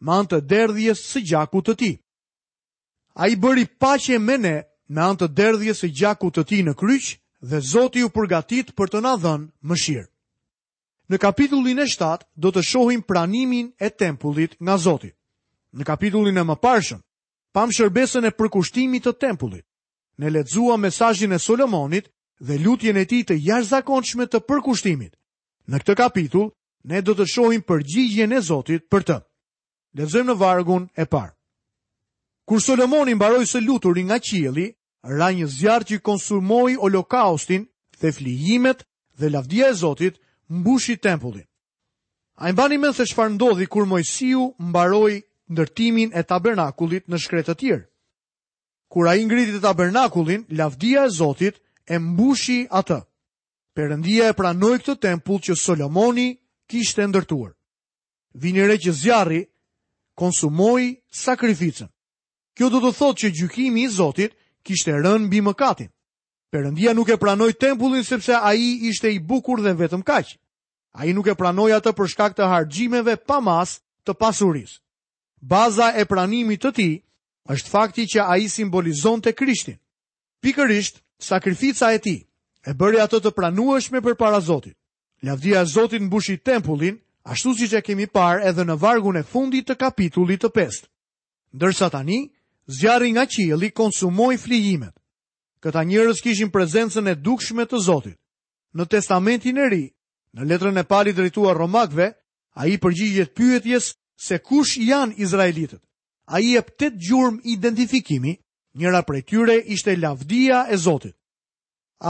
me 0.04 0.12
anë 0.18 0.30
të 0.32 0.40
derdhjes 0.50 1.02
së 1.12 1.22
gjakut 1.30 1.66
të 1.66 1.74
ti. 1.80 1.92
A 3.20 3.28
i 3.32 3.36
bëri 3.42 3.64
pache 3.80 4.18
me 4.26 4.36
ne, 4.38 4.56
me 4.92 5.00
anë 5.08 5.18
të 5.22 5.28
derdhjes 5.38 5.82
së 5.84 5.90
gjakut 6.00 6.34
të 6.36 6.44
ti 6.50 6.58
në 6.66 6.74
kryq, 6.80 7.16
dhe 7.48 7.58
Zoti 7.70 8.02
u 8.06 8.10
përgatit 8.14 8.74
për 8.76 8.92
të 8.92 9.00
na 9.06 9.16
dhënë 9.22 9.50
mëshirë. 9.68 10.06
Në 11.10 11.16
kapitullin 11.18 11.80
e 11.82 11.88
7 11.90 12.26
do 12.38 12.52
të 12.52 12.62
shohim 12.70 13.02
pranimin 13.08 13.72
e 13.82 13.88
tempullit 13.90 14.54
nga 14.60 14.76
Zoti 14.78 15.10
në 15.78 15.84
kapitullin 15.86 16.38
e 16.40 16.44
më 16.44 16.56
parshën, 16.62 17.00
pam 17.54 17.70
shërbesën 17.74 18.26
e 18.26 18.34
përkushtimit 18.34 19.04
të 19.06 19.12
tempullit. 19.22 19.64
Ne 20.20 20.30
ledzua 20.30 20.76
mesajin 20.76 21.32
e 21.32 21.38
Solomonit 21.38 22.08
dhe 22.40 22.58
lutjen 22.58 22.96
e 22.96 23.04
ti 23.06 23.22
të 23.24 23.36
jashtë 23.38 24.26
të 24.30 24.40
përkushtimit. 24.48 25.12
Në 25.68 25.76
këtë 25.78 25.94
kapitull, 25.96 26.50
ne 26.84 27.00
do 27.02 27.14
të 27.14 27.26
shohim 27.26 27.60
përgjigjen 27.62 28.32
e 28.32 28.40
Zotit 28.40 28.88
për 28.90 29.02
të. 29.02 29.18
Ledzojmë 29.94 30.30
në 30.30 30.36
vargun 30.38 30.88
e 30.96 31.04
parë. 31.06 31.34
Kur 32.46 32.60
Solomonin 32.60 33.18
baroj 33.18 33.46
së 33.46 33.60
luturin 33.60 34.06
nga 34.06 34.18
qieli, 34.18 34.72
ra 35.02 35.30
një 35.30 35.46
zjarë 35.46 35.84
që 35.88 36.00
konsumoi 36.02 36.74
holokaustin 36.76 37.64
dhe 38.00 38.12
flijimet 38.12 38.82
dhe 39.18 39.30
lavdia 39.30 39.68
e 39.70 39.74
Zotit 39.74 40.18
mbushi 40.50 40.96
tempullin. 40.96 41.46
A 42.36 42.48
i 42.48 42.52
bani 42.52 42.78
me 42.78 42.92
se 42.92 43.06
shfar 43.06 43.30
ndodhi 43.30 43.66
kur 43.66 43.86
Mojësiu 43.86 44.54
mbaroi 44.58 45.22
ndërtimin 45.50 46.12
e 46.16 46.22
tabernakullit 46.30 47.08
në 47.10 47.18
shkretë 47.24 47.50
të 47.50 47.54
tjërë. 47.64 47.84
Kur 48.90 49.06
a 49.10 49.14
i 49.18 49.24
ngritit 49.26 49.58
e 49.58 49.62
tabernakullin, 49.62 50.44
lavdia 50.60 51.04
e 51.06 51.10
Zotit 51.14 51.58
e 51.94 51.98
mbushi 51.98 52.60
atë. 52.80 53.00
Perëndia 53.76 54.30
e 54.32 54.36
pranoi 54.38 54.78
këtë 54.82 54.96
tempull 55.02 55.40
që 55.44 55.54
Solomoni 55.58 56.28
kishte 56.70 57.06
ndërtuar. 57.06 57.52
Vini 58.42 58.66
re 58.66 58.76
që 58.82 58.92
zjarri 59.02 59.42
konsumoi 60.18 60.86
sakrificën. 61.22 61.88
Kjo 62.56 62.68
do 62.70 62.78
të 62.82 62.92
thotë 62.98 63.18
që 63.22 63.28
gjykimi 63.38 63.84
i 63.86 63.92
Zotit 63.98 64.32
kishte 64.66 64.92
rënë 64.94 65.26
mbi 65.26 65.40
mëkatin. 65.48 65.90
Perëndia 66.50 66.94
nuk 66.94 67.08
e 67.08 67.16
pranoi 67.18 67.54
tempullin 67.54 68.02
sepse 68.04 68.34
ai 68.34 68.88
ishte 68.90 69.10
i 69.14 69.20
bukur 69.22 69.62
dhe 69.62 69.74
vetëm 69.80 70.02
kaq. 70.02 70.34
Ai 70.98 71.12
nuk 71.14 71.30
e 71.30 71.36
pranoi 71.38 71.70
atë 71.72 71.92
për 71.94 72.10
shkak 72.10 72.32
të 72.34 72.48
harxhimeve 72.50 73.16
pa 73.26 73.38
mas 73.40 73.78
të 74.02 74.12
pasurisë 74.18 74.80
baza 75.40 75.90
e 76.00 76.04
pranimit 76.04 76.60
të 76.62 76.70
ti 76.76 76.88
është 77.50 77.70
fakti 77.72 78.04
që 78.06 78.20
a 78.28 78.36
i 78.38 78.48
simbolizon 78.52 79.22
të 79.24 79.32
krishtin. 79.34 79.78
Pikërisht, 80.44 81.00
sakrifica 81.20 81.92
e 81.92 81.98
ti 81.98 82.16
e 82.64 82.74
bërë 82.76 83.00
ato 83.04 83.20
të 83.20 83.32
pranueshme 83.32 84.00
për 84.04 84.14
para 84.14 84.40
Zotit. 84.40 84.76
Lavdia 85.24 85.64
Zotit 85.64 86.00
në 86.02 86.10
bushi 86.12 86.36
tempullin, 86.40 86.98
ashtu 87.24 87.54
si 87.56 87.68
që 87.68 87.80
kemi 87.84 88.06
parë 88.08 88.44
edhe 88.48 88.64
në 88.64 88.76
vargun 88.80 89.16
e 89.16 89.22
fundit 89.24 89.66
të 89.68 89.76
kapitullit 89.80 90.42
të 90.44 90.50
pest. 90.54 90.88
Ndërsa 91.56 91.90
tani, 91.90 92.28
zjarri 92.68 93.10
nga 93.12 93.26
qieli 93.26 93.70
konsumoi 93.72 94.36
flijimet. 94.38 94.94
Këta 95.60 95.82
njerëz 95.84 96.20
kishin 96.24 96.52
prezencën 96.52 97.08
e 97.10 97.14
dukshme 97.16 97.64
të 97.68 97.80
Zotit. 97.80 98.16
Në 98.76 98.84
testamentin 98.86 99.58
e 99.58 99.66
ri, 99.68 99.84
në 100.36 100.44
letrën 100.48 100.78
e 100.78 100.84
pali 100.86 101.12
drejtuar 101.12 101.56
romakve, 101.58 102.12
a 102.54 102.66
i 102.66 102.76
përgjigjet 102.78 103.34
pyetjes 103.36 103.92
se 104.20 104.36
kush 104.44 104.76
janë 104.84 105.16
Izraelitët. 105.24 105.80
A 106.30 106.40
i 106.44 106.50
e 106.58 106.62
pëtet 106.62 106.98
gjurëm 107.00 107.38
identifikimi, 107.48 108.34
njëra 108.78 109.00
për 109.08 109.16
e 109.18 109.22
tyre 109.26 109.56
ishte 109.74 109.94
lavdia 109.96 110.66
e 110.70 110.76
Zotit. 110.76 111.16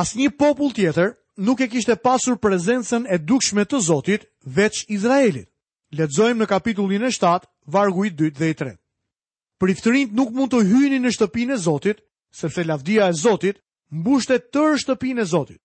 As 0.00 0.14
një 0.18 0.32
popull 0.38 0.74
tjetër 0.74 1.14
nuk 1.46 1.60
e 1.62 1.68
kishte 1.70 1.94
pasur 2.02 2.36
prezencen 2.42 3.06
e 3.08 3.16
dukshme 3.18 3.62
të 3.70 3.78
Zotit 3.86 4.26
veç 4.44 4.82
Izraelit. 4.92 5.46
Ledzojmë 5.94 6.42
në 6.42 6.46
kapitullin 6.50 7.06
e 7.06 7.10
7, 7.14 7.46
varguit 7.66 8.14
2 8.18 8.34
dhe 8.40 8.50
i 8.50 8.54
3. 8.58 8.74
Përiftërint 9.60 10.12
nuk 10.18 10.30
mund 10.34 10.50
të 10.52 10.62
hyni 10.66 10.98
në 11.04 11.10
shtëpin 11.16 11.52
e 11.52 11.56
Zotit, 11.62 11.98
sepse 12.34 12.64
lavdia 12.66 13.06
e 13.08 13.14
Zotit 13.22 13.62
mbushte 13.94 14.38
tërë 14.50 14.78
shtëpin 14.84 15.20
e 15.20 15.24
Zotit. 15.30 15.58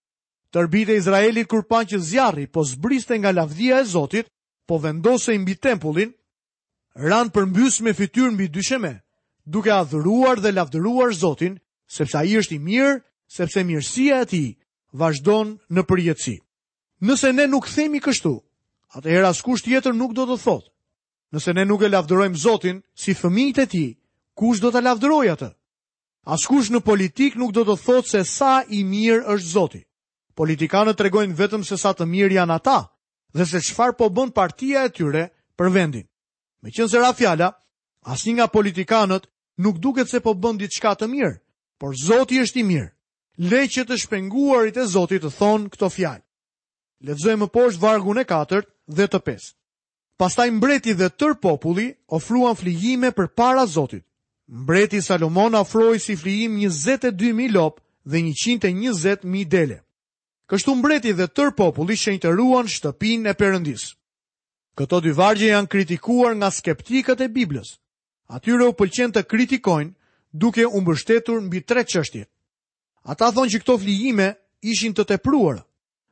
Tërbite 0.54 0.96
Izraelit 1.02 1.50
kërpan 1.52 1.86
që 1.92 2.00
zjarri, 2.12 2.46
po 2.48 2.64
zbriste 2.66 3.18
nga 3.20 3.32
lavdia 3.34 3.82
e 3.82 3.86
Zotit, 3.92 4.30
po 4.70 4.80
vendose 4.82 5.36
mbi 5.42 5.56
tempullin, 5.62 6.14
ranë 6.96 7.32
përmbys 7.36 7.82
me 7.84 7.92
fityr 7.94 8.32
mbi 8.32 8.48
dysheme, 8.50 8.96
duke 9.46 9.72
adhuruar 9.72 10.40
dhe 10.42 10.52
lavdëruar 10.52 11.12
Zotin, 11.14 11.60
sepse 11.92 12.18
ai 12.18 12.38
është 12.40 12.56
i 12.56 12.60
mirë, 12.60 12.94
sepse 13.28 13.64
mirësia 13.68 14.22
e 14.24 14.30
tij 14.32 14.48
vazhdon 14.96 15.60
në 15.75 15.82
përjetësi. 15.90 16.38
Nëse 17.04 17.34
ne 17.36 17.48
nuk 17.52 17.68
themi 17.68 18.00
kështu, 18.00 18.32
atëherë 18.96 19.28
askush 19.28 19.66
tjetër 19.66 19.94
nuk 19.94 20.16
do 20.16 20.24
të 20.25 20.38
thotë. 20.46 20.72
Nëse 21.36 21.52
ne 21.54 21.66
nuk 21.68 21.84
e 21.84 21.92
lavdërojmë 21.92 22.40
Zotin 22.46 22.78
si 22.96 23.12
fëmijët 23.14 23.60
e 23.62 23.66
tij, 23.75 23.90
kush 24.40 24.62
do 24.64 24.72
ta 24.72 24.80
lavdërojë 24.82 25.36
atë? 25.36 25.50
Askush 26.32 26.72
në 26.72 26.80
politik 26.82 27.36
nuk 27.38 27.52
do 27.54 27.66
të 27.68 27.75
thotë 27.86 28.10
se 28.12 28.22
sa 28.25 28.62
i 28.72 28.86
mirë 28.88 29.28
është 29.36 29.50
Zoti. 29.52 29.82
Politikanët 30.36 30.98
tregojnë 30.98 31.36
vetëm 31.38 31.62
se 31.64 31.75
sa 31.78 31.92
të 31.94 32.08
mirë 32.10 32.40
janë 32.40 32.56
ata 32.56 32.80
dhe 33.36 33.46
se 33.46 33.60
çfarë 33.62 33.98
po 34.00 34.08
bën 34.10 34.32
partia 34.34 34.86
e 34.88 34.90
tyre 34.90 35.28
për 35.60 35.70
vendin. 35.72 36.08
Me 36.66 36.72
qënë 36.74 36.90
se 36.90 36.98
rafjala, 37.00 37.50
asin 38.14 38.40
nga 38.40 38.48
politikanët 38.50 39.28
nuk 39.62 39.78
duket 39.86 40.10
se 40.10 40.18
po 40.26 40.32
bëndit 40.34 40.74
shka 40.74 40.96
të 40.98 41.06
mirë, 41.14 41.36
por 41.80 41.94
Zoti 41.94 42.40
është 42.42 42.60
i 42.62 42.64
mirë. 42.72 42.90
Le 43.52 43.60
që 43.74 43.84
të 43.86 43.96
shpenguarit 44.02 44.80
e 44.82 44.86
Zotit 44.94 45.22
të 45.22 45.30
thonë 45.38 45.70
këto 45.74 45.90
fjalë. 45.96 46.24
Letëzoj 47.06 47.36
më 47.38 47.48
poshtë 47.54 47.84
vargun 47.86 48.18
e 48.18 48.26
4 48.34 48.66
dhe 48.98 49.06
të 49.12 49.20
5. 49.28 49.52
Pastaj 50.18 50.48
mbreti 50.58 50.96
dhe 50.98 51.12
tër 51.20 51.36
populli 51.46 51.88
ofruan 52.18 52.58
flijime 52.58 53.12
për 53.14 53.28
para 53.38 53.68
Zotit. 53.76 54.02
Mbreti 54.62 55.02
Salomon 55.06 55.56
afroj 55.62 56.00
si 56.02 56.16
flijim 56.18 56.56
22.000 56.66 57.52
lopë 57.60 57.82
dhe 58.10 58.24
120.000 58.26 59.46
dele. 59.54 59.78
Kështu 60.50 60.74
mbreti 60.82 61.14
dhe 61.14 61.28
tër 61.30 61.54
populli 61.62 61.98
shenjtëruan 62.04 62.66
shtëpin 62.74 63.30
e 63.30 63.36
përëndisë. 63.38 63.94
Këto 64.75 64.98
dy 65.00 65.12
vargje 65.15 65.53
janë 65.53 65.70
kritikuar 65.72 66.36
nga 66.36 66.50
skeptikët 66.51 67.22
e 67.24 67.29
Biblës. 67.32 67.70
Atyre 68.27 68.67
u 68.67 68.74
pëlqen 68.75 69.13
të 69.15 69.22
kritikojnë 69.24 69.94
duke 70.36 70.65
u 70.67 70.82
mbështetur 70.84 71.39
mbi 71.46 71.62
tre 71.63 71.86
çështje. 71.88 72.25
Ata 73.08 73.29
thonë 73.32 73.51
që 73.53 73.62
këto 73.63 73.77
flijime 73.79 74.27
ishin 74.67 74.91
të 74.98 75.05
tepruara. 75.13 75.62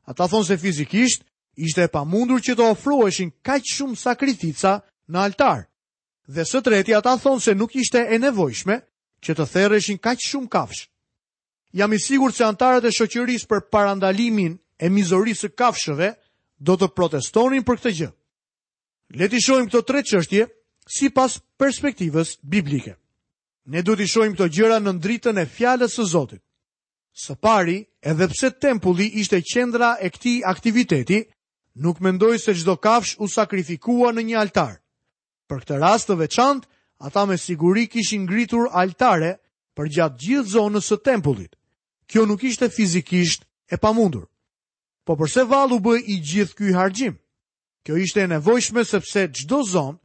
Ata 0.08 0.30
thonë 0.32 0.48
se 0.48 0.58
fizikisht 0.64 1.26
ishte 1.60 1.84
e 1.84 1.92
pamundur 1.92 2.40
që 2.46 2.56
të 2.56 2.70
ofroheshin 2.72 3.34
kaq 3.44 3.68
shumë 3.74 4.00
sakrifica 4.02 4.78
në 5.12 5.18
altar. 5.24 5.68
Dhe 6.32 6.46
së 6.48 6.64
treti 6.64 6.96
ata 6.96 7.18
thonë 7.20 7.44
se 7.44 7.58
nuk 7.60 7.76
ishte 7.76 8.00
e 8.00 8.20
nevojshme 8.24 8.78
që 9.24 9.32
të 9.36 9.50
therreshin 9.54 10.00
kaq 10.00 10.24
shumë 10.24 10.52
kafsh. 10.56 10.88
Jam 11.76 11.92
i 11.92 12.00
sigur 12.00 12.32
se 12.32 12.46
antarët 12.48 12.88
e 12.88 12.96
shoqërisë 12.96 13.50
për 13.52 13.68
parandalimin 13.74 14.56
e 14.80 14.88
mizorisë 14.90 15.50
së 15.50 15.56
kafshëve 15.58 16.14
do 16.64 16.78
të 16.80 16.94
protestonin 16.96 17.66
për 17.68 17.80
këtë 17.84 17.96
gjë. 18.00 18.12
Le 19.14 19.28
të 19.30 19.40
shohim 19.46 19.68
këto 19.70 19.82
tre 19.86 20.00
çështje 20.10 20.46
sipas 20.98 21.36
perspektivës 21.62 22.32
biblike. 22.50 22.96
Ne 23.70 23.84
duhet 23.86 24.00
të 24.02 24.08
shohim 24.14 24.34
këto 24.34 24.48
gjëra 24.56 24.80
në 24.82 24.94
dritën 25.04 25.38
e 25.38 25.46
fjalës 25.56 25.94
së 26.00 26.06
Zotit. 26.14 26.42
Së 27.24 27.36
pari, 27.38 27.76
edhe 28.02 28.26
pse 28.32 28.50
tempulli 28.64 29.06
ishte 29.22 29.44
qendra 29.52 29.92
e 30.02 30.10
këtij 30.16 30.40
aktiviteti, 30.50 31.20
nuk 31.84 32.02
mendoj 32.02 32.40
se 32.42 32.56
çdo 32.58 32.74
kafsh 32.82 33.14
u 33.22 33.28
sakrifikua 33.30 34.10
në 34.16 34.22
një 34.32 34.36
altar. 34.42 34.74
Për 35.50 35.58
këtë 35.62 35.78
rast 35.84 36.10
të 36.10 36.18
veçantë, 36.24 36.68
ata 37.06 37.24
me 37.30 37.38
siguri 37.38 37.86
kishin 37.94 38.26
ngritur 38.26 38.66
altare 38.82 39.32
për 39.78 39.90
gjatë 39.94 40.18
gjithë 40.26 40.52
zonës 40.58 40.90
së 40.90 40.98
tempullit. 41.06 41.54
Kjo 42.10 42.26
nuk 42.26 42.42
ishte 42.50 42.70
fizikisht 42.74 43.46
e 43.70 43.76
pamundur. 43.78 44.26
Po 45.06 45.14
përse 45.22 45.44
valu 45.54 45.78
bë 45.86 45.96
i 46.14 46.18
gjithë 46.30 46.56
ky 46.58 46.68
harxhim? 46.74 47.14
Kjo 47.84 47.98
ishte 47.98 48.22
e 48.24 48.28
nevojshme 48.32 48.84
sepse 48.88 49.22
çdo 49.36 49.60
zonë 49.72 49.98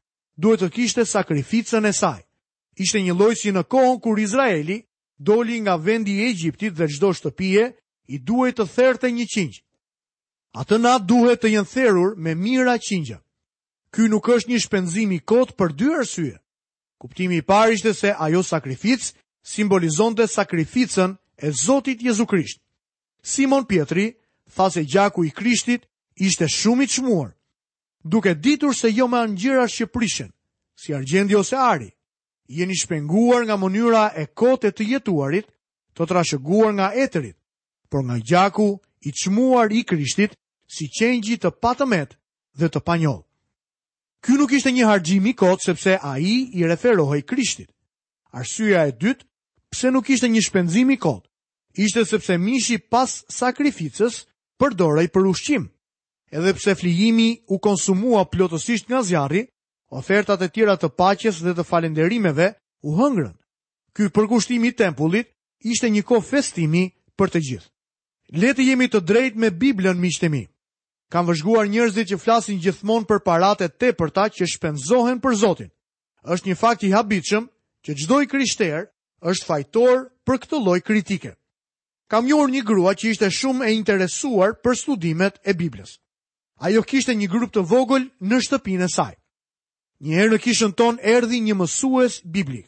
duhet 0.43 0.61
të 0.63 0.69
kishte 0.75 1.03
sakrificën 1.07 1.85
e 1.87 1.93
saj. 2.01 2.21
Ishte 2.83 2.99
një 3.07 3.15
lloj 3.19 3.35
si 3.39 3.51
në 3.55 3.63
kohën 3.71 3.99
kur 4.03 4.19
Izraeli 4.19 4.79
doli 5.19 5.61
nga 5.61 5.77
vendi 5.77 6.13
i 6.19 6.25
Egjiptit 6.31 6.75
dhe 6.75 6.87
çdo 6.95 7.09
shtëpi 7.19 7.65
i 8.09 8.17
duhej 8.27 8.53
të 8.57 8.65
thërte 8.75 9.09
një 9.17 9.27
qinj. 9.35 9.55
Atë 10.61 10.77
na 10.83 10.99
duhet 10.99 11.41
të 11.43 11.49
jenë 11.55 11.73
therur 11.75 12.11
me 12.25 12.33
mira 12.35 12.75
qingja. 12.87 13.19
Ky 13.95 14.09
nuk 14.11 14.27
është 14.29 14.51
një 14.51 14.61
shpenzim 14.65 15.11
i 15.15 15.21
kot 15.31 15.55
për 15.59 15.71
dy 15.79 15.89
arsye. 16.01 16.35
Kuptimi 17.01 17.37
i 17.39 17.43
parë 17.47 17.73
ishte 17.77 17.93
se 17.95 18.11
ajo 18.19 18.43
sakrific 18.43 19.13
simbolizonte 19.55 20.27
sakrificën 20.27 21.15
e 21.43 21.49
Zotit 21.65 22.03
Jezu 22.03 22.27
Krisht. 22.27 22.59
Simon 23.23 23.65
Pietri, 23.67 24.17
thase 24.57 24.83
gjaku 24.85 25.25
i 25.25 25.31
Krishtit, 25.31 25.87
ishte 26.17 26.49
shumë 26.59 26.83
i 26.85 26.89
çmuar 26.95 27.38
duke 28.05 28.35
ditur 28.35 28.75
se 28.75 28.91
jo 28.93 29.09
me 29.09 29.19
angjira 29.19 29.67
shqiprishen, 29.69 30.31
si 30.77 30.95
argjendi 30.95 31.35
ose 31.37 31.57
ari, 31.57 31.91
jeni 32.49 32.77
shpenguar 32.77 33.43
nga 33.45 33.57
mënyra 33.57 34.13
e 34.17 34.27
kote 34.35 34.71
të 34.71 34.85
jetuarit, 34.91 35.47
të 35.95 36.07
trasheguar 36.07 36.73
nga 36.73 36.93
eterit, 36.95 37.37
por 37.91 38.03
nga 38.05 38.19
gjaku 38.29 38.79
i 39.03 39.11
qmuar 39.21 39.73
i 39.73 39.83
krishtit 39.85 40.37
si 40.75 40.87
qenjgji 40.99 41.37
të 41.39 41.51
patëmet 41.63 42.15
dhe 42.59 42.69
të 42.71 42.81
panjoll. 42.87 43.25
Ky 44.23 44.35
nuk 44.39 44.53
ishte 44.53 44.73
një 44.73 44.87
hargjim 44.87 45.27
i 45.27 45.35
kot 45.35 45.63
sepse 45.63 45.99
ai 46.03 46.51
i 46.55 46.67
referohej 46.67 47.23
Krishtit. 47.23 47.71
Arsyeja 48.35 48.87
e 48.89 48.93
dytë 48.99 49.25
pse 49.71 49.91
nuk 49.95 50.11
ishte 50.11 50.27
një 50.27 50.43
shpenzim 50.43 50.91
i 50.91 50.97
kot 50.99 51.31
ishte 51.79 52.03
sepse 52.05 52.35
mishi 52.39 52.79
pas 52.91 53.23
sakrificës 53.31 54.25
përdorej 54.59 55.07
për 55.15 55.31
ushqim 55.31 55.71
edhe 56.33 56.53
pse 56.55 56.75
flijimi 56.75 57.41
u 57.49 57.59
konsumua 57.61 58.25
plotësisht 58.27 58.89
nga 58.91 59.03
zjarri, 59.03 59.47
ofertat 59.91 60.43
e 60.45 60.49
tjera 60.53 60.77
të 60.77 60.91
paqes 60.99 61.41
dhe 61.45 61.55
të 61.57 61.65
falenderimeve 61.65 62.53
u 62.83 62.93
hëngrën. 62.99 63.33
Ky 63.97 64.13
përkushtimi 64.15 64.69
i 64.73 64.77
tempullit 64.77 65.33
ishte 65.65 65.89
një 65.91 66.03
kohë 66.05 66.29
festimi 66.31 66.85
për 67.17 67.33
të 67.35 67.41
gjithë. 67.47 67.71
Le 68.41 68.53
të 68.55 68.63
jemi 68.69 68.87
të 68.89 69.01
drejt 69.01 69.37
me 69.41 69.49
Biblën 69.49 69.97
miqtëmi. 69.97 70.43
Kam 71.09 71.27
vëzhguar 71.27 71.65
njerëzit 71.67 72.13
që 72.13 72.21
flasin 72.21 72.61
gjithmonë 72.61 73.09
për 73.09 73.25
paratë 73.25 73.69
tepërta 73.81 74.29
që 74.29 74.45
shpenzohen 74.45 75.21
për 75.25 75.35
Zotin. 75.41 75.71
Është 76.29 76.49
një 76.53 76.57
fakt 76.61 76.85
i 76.85 76.93
habitshëm 76.93 77.49
që 77.85 77.91
çdo 77.97 78.17
i 78.23 78.29
krishter 78.29 78.91
është 79.25 79.47
fajtor 79.49 80.05
për 80.29 80.37
këtë 80.45 80.61
lloj 80.61 80.81
kritike. 80.85 81.33
Kam 82.09 82.29
njohur 82.29 82.53
një 82.53 82.63
grua 82.69 82.93
që 82.93 83.09
ishte 83.17 83.31
shumë 83.33 83.65
e 83.69 83.73
interesuar 83.79 84.53
për 84.61 84.77
studimet 84.77 85.41
e 85.49 85.57
Biblës. 85.57 85.97
Ajo 86.59 86.83
kishte 86.83 87.15
një 87.15 87.29
grup 87.31 87.53
të 87.55 87.63
vogël 87.71 88.09
në 88.29 88.39
shtëpinë 88.43 88.85
e 88.87 88.91
saj. 88.91 89.13
Një 90.03 90.15
herë 90.19 90.33
në 90.35 90.39
kishën 90.43 90.73
ton 90.79 90.97
erdhi 90.99 91.39
një 91.43 91.55
mësues 91.61 92.17
biblik. 92.35 92.67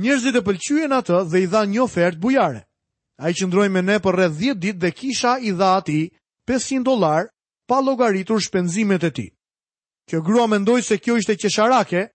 Njerëzit 0.00 0.38
e 0.40 0.42
pëlqyen 0.46 0.92
atë 0.96 1.18
dhe 1.30 1.42
i 1.44 1.46
dhanë 1.52 1.72
një 1.74 1.82
ofertë 1.84 2.18
bujare. 2.22 2.62
Ai 3.20 3.32
qëndroi 3.36 3.68
me 3.70 3.82
ne 3.84 3.98
për 4.02 4.16
rreth 4.18 4.38
10 4.40 4.60
ditë 4.62 4.80
dhe 4.82 4.90
kisha 5.00 5.34
i 5.46 5.52
dha 5.54 5.68
atij 5.82 6.08
500 6.48 6.82
dollar 6.88 7.28
pa 7.68 7.78
llogaritur 7.84 8.40
shpenzimet 8.42 9.04
e 9.06 9.10
tij. 9.14 9.30
Kjo 10.08 10.22
grua 10.26 10.46
mendoi 10.50 10.80
se 10.82 10.96
kjo 11.00 11.16
ishte 11.20 11.36
qesharake 11.40 12.06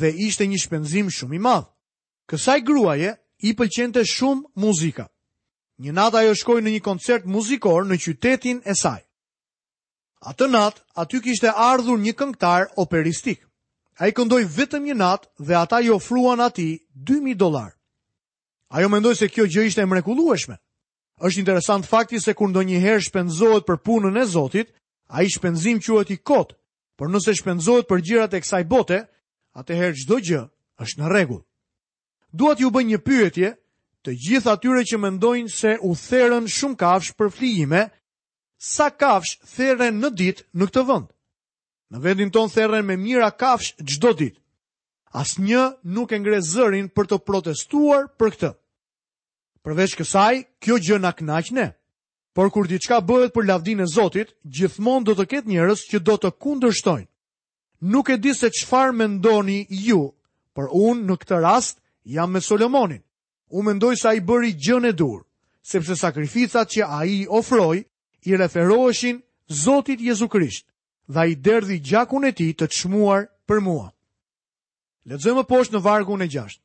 dhe 0.00 0.08
ishte 0.26 0.46
një 0.48 0.58
shpenzim 0.64 1.10
shumë 1.16 1.34
i 1.34 1.38
madh. 1.48 1.68
Kësaj 2.30 2.62
gruaje 2.66 3.16
i 3.48 3.52
pëlqente 3.58 4.06
shumë 4.14 4.46
muzika. 4.62 5.08
Një 5.82 5.92
natë 5.98 6.18
ajo 6.22 6.34
shkoi 6.40 6.62
në 6.62 6.78
një 6.78 6.82
koncert 6.86 7.26
muzikor 7.26 7.84
në 7.86 8.00
qytetin 8.04 8.62
e 8.64 8.74
saj 8.74 9.02
të 10.26 10.48
nat, 10.50 10.80
aty 10.98 11.20
kishte 11.22 11.52
ardhur 11.54 11.98
një 11.98 12.12
këngëtar 12.18 12.72
operistik. 12.76 13.44
A 13.98 14.08
i 14.08 14.12
këndoj 14.14 14.42
vetëm 14.54 14.84
një 14.86 14.94
nat 14.94 15.26
dhe 15.38 15.54
ata 15.54 15.80
i 15.82 15.90
ofruan 15.90 16.40
ati 16.40 16.82
2.000 17.06 17.34
dolar. 17.34 17.72
Ajo 18.70 18.88
mendoj 18.88 19.14
se 19.14 19.28
kjo 19.28 19.44
gjë 19.46 19.64
ishte 19.66 19.86
mrekulueshme. 19.86 20.56
Êshtë 21.20 21.38
interesant 21.40 21.86
fakti 21.86 22.20
se 22.20 22.34
kur 22.34 22.48
ndo 22.48 22.60
herë 22.62 23.00
shpenzohet 23.02 23.66
për 23.66 23.76
punën 23.82 24.16
e 24.22 24.24
Zotit, 24.26 24.68
a 25.08 25.22
i 25.22 25.28
shpenzim 25.28 25.80
quhet 25.80 26.10
i 26.10 26.16
kotë, 26.16 26.54
për 26.98 27.08
nëse 27.10 27.34
shpenzohet 27.34 27.88
për 27.88 27.98
gjirat 28.02 28.34
e 28.34 28.40
kësaj 28.40 28.64
bote, 28.68 28.98
atëherë 29.54 29.94
qdo 30.04 30.16
gjë 30.20 30.42
është 30.78 31.00
në 31.02 31.10
regullë. 31.12 31.44
Duat 32.32 32.60
ju 32.60 32.70
bë 32.70 32.82
një 32.84 32.98
pyetje 33.02 33.48
të 34.04 34.10
gjithë 34.14 34.50
atyre 34.50 34.84
që 34.84 34.98
mendojnë 34.98 35.48
se 35.50 35.74
u 35.82 35.94
therën 35.94 36.46
shumë 36.46 36.76
kafsh 36.78 37.12
për 37.18 37.28
flijime, 37.34 37.82
sa 38.58 38.90
kafsh 38.90 39.38
theren 39.56 40.02
në 40.02 40.10
dit 40.18 40.42
në 40.58 40.68
këtë 40.68 40.82
vënd. 40.90 41.06
Në 41.94 42.02
vendin 42.04 42.30
ton 42.34 42.50
theren 42.52 42.84
me 42.84 42.96
mira 43.00 43.30
kafsh 43.30 43.78
gjdo 43.80 44.10
dit. 44.18 44.36
As 45.14 45.38
një 45.40 45.78
nuk 45.88 46.12
e 46.12 46.18
ngre 46.20 46.42
zërin 46.44 46.90
për 46.92 47.06
të 47.08 47.18
protestuar 47.24 48.08
për 48.18 48.34
këtë. 48.34 48.50
Përveç 49.64 49.94
kësaj, 49.98 50.42
kjo 50.62 50.76
gjë 50.84 50.98
në 51.02 51.12
knaqne. 51.18 51.68
Por 52.36 52.50
kur 52.54 52.68
diçka 52.70 53.00
bëhet 53.02 53.32
për 53.34 53.48
lavdin 53.48 53.80
e 53.82 53.86
Zotit, 53.88 54.34
gjithmonë 54.44 55.08
do 55.08 55.14
të 55.18 55.24
ketë 55.32 55.48
njerëz 55.50 55.86
që 55.90 55.98
do 56.06 56.18
të 56.20 56.32
kundërshtojnë. 56.42 57.08
Nuk 57.88 58.10
e 58.10 58.18
di 58.18 58.34
se 58.34 58.50
çfarë 58.50 58.92
mendoni 58.94 59.64
ju, 59.70 60.12
por 60.52 60.68
unë 60.74 61.06
në 61.08 61.16
këtë 61.22 61.40
rast 61.42 61.80
jam 62.04 62.32
me 62.32 62.40
Solomonin. 62.40 63.00
U 63.48 63.62
mendoj 63.62 63.96
se 63.96 64.08
ai 64.12 64.20
bëri 64.20 64.52
gjën 64.54 64.88
e 64.88 64.92
dur, 64.92 65.22
sepse 65.62 65.96
sakrificat 65.96 66.68
që 66.68 66.82
ai 66.84 67.24
ofroi 67.30 67.82
i 68.24 68.36
referoheshin 68.36 69.22
Zotit 69.48 70.00
Jezu 70.00 70.28
Krisht 70.28 70.66
dhe 71.08 71.30
i 71.30 71.34
derdhi 71.36 71.80
gjakun 71.80 72.24
e 72.28 72.32
ti 72.34 72.52
të 72.52 72.66
të 72.68 72.76
shmuar 72.78 73.26
për 73.48 73.60
mua. 73.64 73.88
Ledzojmë 75.08 75.46
poshtë 75.48 75.78
në 75.78 75.82
vargun 75.82 76.20
e 76.22 76.28
gjashtë. 76.28 76.60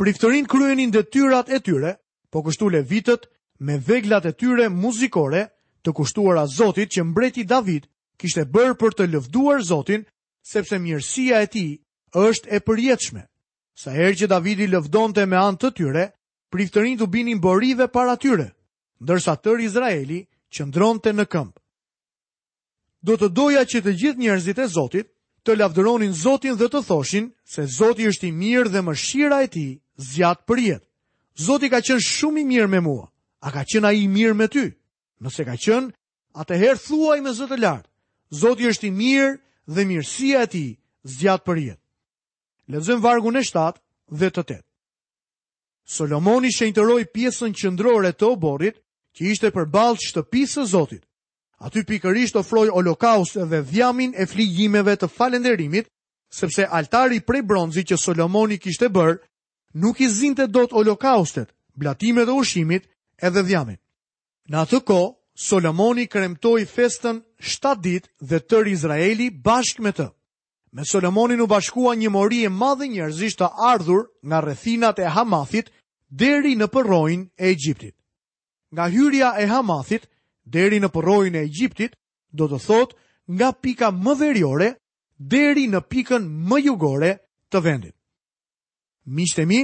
Priftërin 0.00 0.46
kryenin 0.48 0.90
dhe 0.90 1.02
tyrat 1.04 1.50
e 1.52 1.60
tyre, 1.60 1.98
po 2.30 2.40
kështu 2.42 2.70
le 2.72 2.80
vitët 2.82 3.28
me 3.60 3.76
veglat 3.84 4.24
e 4.24 4.32
tyre 4.32 4.70
muzikore 4.72 5.50
të 5.84 5.90
kushtuara 5.92 6.46
Zotit 6.48 6.88
që 6.96 7.04
mbreti 7.04 7.44
David 7.44 7.84
kishte 8.16 8.46
bërë 8.48 8.78
për 8.80 8.96
të 8.98 9.10
lëvduar 9.12 9.60
Zotin, 9.60 10.06
sepse 10.40 10.80
mirësia 10.80 11.44
e 11.44 11.46
ti 11.52 11.66
është 12.16 12.48
e 12.48 12.60
përjetëshme. 12.64 13.22
Sa 13.76 13.90
herë 13.92 14.16
që 14.24 14.26
Davidi 14.30 14.66
lëvdonte 14.72 15.26
me 15.28 15.36
anë 15.36 15.60
të 15.60 15.70
tyre, 15.76 16.08
priftërin 16.48 16.96
të 16.98 17.10
binin 17.10 17.40
borive 17.44 17.88
para 17.90 18.16
tyre, 18.16 18.50
ndërsa 19.02 19.36
tër 19.42 19.60
Izraeli, 19.68 20.24
qëndronte 20.54 21.12
në 21.14 21.24
këmpë. 21.34 21.60
Do 23.08 23.18
të 23.20 23.28
doja 23.36 23.64
që 23.68 23.80
të 23.84 23.94
gjithë 24.00 24.22
njerëzit 24.22 24.62
e 24.64 24.68
Zotit 24.74 25.08
të 25.44 25.58
lavdëronin 25.60 26.14
Zotin 26.16 26.56
dhe 26.56 26.70
të 26.72 26.80
thoshin 26.88 27.26
se 27.54 27.66
Zoti 27.76 28.06
është 28.08 28.26
i 28.30 28.32
mirë 28.42 28.70
dhe 28.72 28.84
mëshira 28.86 29.42
e 29.44 29.48
tij 29.52 29.72
zgjat 30.08 30.40
për 30.48 30.58
jetë. 30.68 30.88
Zoti 31.46 31.68
ka 31.68 31.80
qenë 31.84 32.06
shumë 32.08 32.40
i 32.40 32.44
mirë 32.52 32.70
me 32.72 32.80
mua. 32.80 33.06
A 33.44 33.48
ka 33.52 33.62
qenë 33.68 33.88
ai 33.90 33.98
i 34.04 34.08
mirë 34.08 34.34
me 34.38 34.48
ty? 34.48 34.64
Nëse 35.20 35.42
ka 35.44 35.56
qenë, 35.64 35.92
atëherë 36.40 36.80
thuaj 36.86 37.18
me 37.24 37.32
Zotit 37.36 37.52
të 37.52 37.60
lartë. 37.64 37.90
Zoti 38.42 38.70
është 38.70 38.86
i 38.88 38.90
mirë 39.02 39.30
dhe 39.74 39.82
mirësia 39.88 40.40
e 40.46 40.50
tij 40.52 40.70
zgjat 41.12 41.42
për 41.44 41.56
jetë. 41.66 41.82
Lexojmë 42.72 43.04
vargun 43.04 43.36
e 43.36 43.44
7 43.44 43.76
dhe 44.20 44.28
të 44.32 44.40
8. 44.40 44.62
Solomoni 45.84 46.48
shenjtëroi 46.56 47.04
pjesën 47.12 47.52
qendrore 47.52 48.14
të 48.16 48.24
oborrit 48.24 48.80
që 49.14 49.30
ishte 49.32 49.50
për 49.54 49.68
balë 49.70 49.98
që 50.02 50.12
të 50.16 50.22
pisë 50.32 50.64
zotit. 50.70 51.02
Aty 51.62 51.84
pikërisht 51.86 52.36
ofroj 52.36 52.66
olokaus 52.74 53.36
dhe 53.38 53.60
dhjamin 53.62 54.14
e 54.18 54.26
fligjimeve 54.26 54.96
të 54.98 55.08
falenderimit, 55.16 55.86
sepse 56.34 56.66
altari 56.66 57.20
prej 57.22 57.44
bronzi 57.46 57.84
që 57.86 57.98
Solomoni 58.02 58.58
kishte 58.58 58.90
bërë, 58.90 59.20
nuk 59.74 60.00
i 60.02 60.08
zinte 60.10 60.46
do 60.50 60.66
të 60.66 60.74
olokaustet, 60.82 61.54
blatime 61.78 62.24
dhe 62.26 62.34
ushimit 62.34 62.88
edhe 63.22 63.42
dhjamin. 63.42 63.78
Në 64.50 64.56
atë 64.66 64.82
ko, 64.90 64.98
Solomoni 65.34 66.04
kremtoj 66.06 66.66
festën 66.68 67.22
7 67.40 67.80
dit 67.82 68.04
dhe 68.20 68.38
tër 68.42 68.66
Izraeli 68.74 69.30
bashk 69.30 69.80
me 69.82 69.90
të. 69.94 70.10
Me 70.74 70.82
Solomonin 70.84 71.40
u 71.42 71.46
bashkua 71.46 71.94
një 71.94 72.10
mori 72.10 72.42
e 72.46 72.50
madhe 72.50 72.88
njerëzisht 72.90 73.38
të 73.38 73.48
ardhur 73.66 74.08
nga 74.26 74.40
rrethinat 74.42 74.98
e 74.98 75.06
Hamathit 75.14 75.70
deri 76.10 76.56
në 76.58 76.66
përrojnë 76.74 77.30
e 77.38 77.50
Egjiptit 77.54 77.94
nga 78.74 78.88
hyrja 78.90 79.30
e 79.38 79.46
Hamathit 79.46 80.06
deri 80.46 80.80
në 80.82 80.90
porrojin 80.92 81.38
e 81.38 81.46
Egjiptit, 81.46 81.94
do 82.34 82.50
të 82.50 82.58
thot 82.66 82.96
nga 83.30 83.52
pika 83.54 83.92
më 83.94 84.14
veriore 84.20 84.68
deri 85.16 85.68
në 85.70 85.80
pikën 85.88 86.26
më 86.50 86.58
jugore 86.66 87.12
të 87.48 87.60
vendit. 87.62 87.94
Miqtë 89.06 89.44
e 89.44 89.46
mi, 89.48 89.60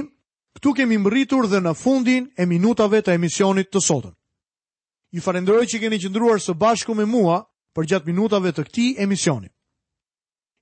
këtu 0.55 0.71
kemi 0.77 0.97
mbërritur 1.01 1.49
dhe 1.51 1.59
në 1.61 1.75
fundin 1.75 2.29
e 2.39 2.45
minutave 2.47 3.03
të 3.03 3.15
emisionit 3.19 3.67
të 3.73 3.83
sotën. 3.87 4.15
Ju 5.11 5.21
falenderoj 5.21 5.65
që 5.67 5.81
keni 5.83 5.99
qëndruar 5.99 6.39
së 6.39 6.55
bashku 6.55 6.95
me 6.95 7.05
mua 7.05 7.41
për 7.75 7.89
gjatë 7.89 8.07
minutave 8.09 8.53
të 8.55 8.63
këtij 8.69 8.95
emisioni. 9.03 9.49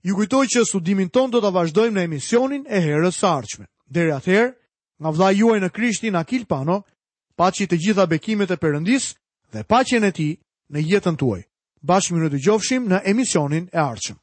Ju 0.01 0.15
kujtoj 0.15 0.45
që 0.47 0.65
studimin 0.69 1.09
ton 1.13 1.29
do 1.29 1.37
ta 1.43 1.51
vazhdojmë 1.53 1.95
në 1.99 2.05
emisionin 2.09 2.63
e 2.67 2.79
herës 2.81 3.19
së 3.21 3.27
ardhshme. 3.29 3.65
Deri 3.85 4.13
atëherë, 4.15 4.55
nga 4.99 5.09
vllai 5.11 5.35
juaj 5.37 5.59
në 5.61 5.69
Krishtin 5.75 6.15
Akil 6.15 6.45
Pano 6.49 6.79
paqi 7.39 7.65
të 7.71 7.77
gjitha 7.83 8.03
bekimet 8.11 8.51
e 8.51 8.57
Perëndis 8.63 9.05
dhe 9.53 9.63
paqen 9.71 10.03
e 10.09 10.11
tij 10.17 10.33
në 10.73 10.79
jetën 10.91 11.15
tuaj. 11.21 11.43
Bashkë 11.89 12.13
më 12.15 12.19
në 12.25 12.29
të 12.33 12.39
gjofshim 12.45 12.89
në 12.91 12.99
emisionin 13.13 13.71
e 13.79 13.81
arqëm. 13.91 14.17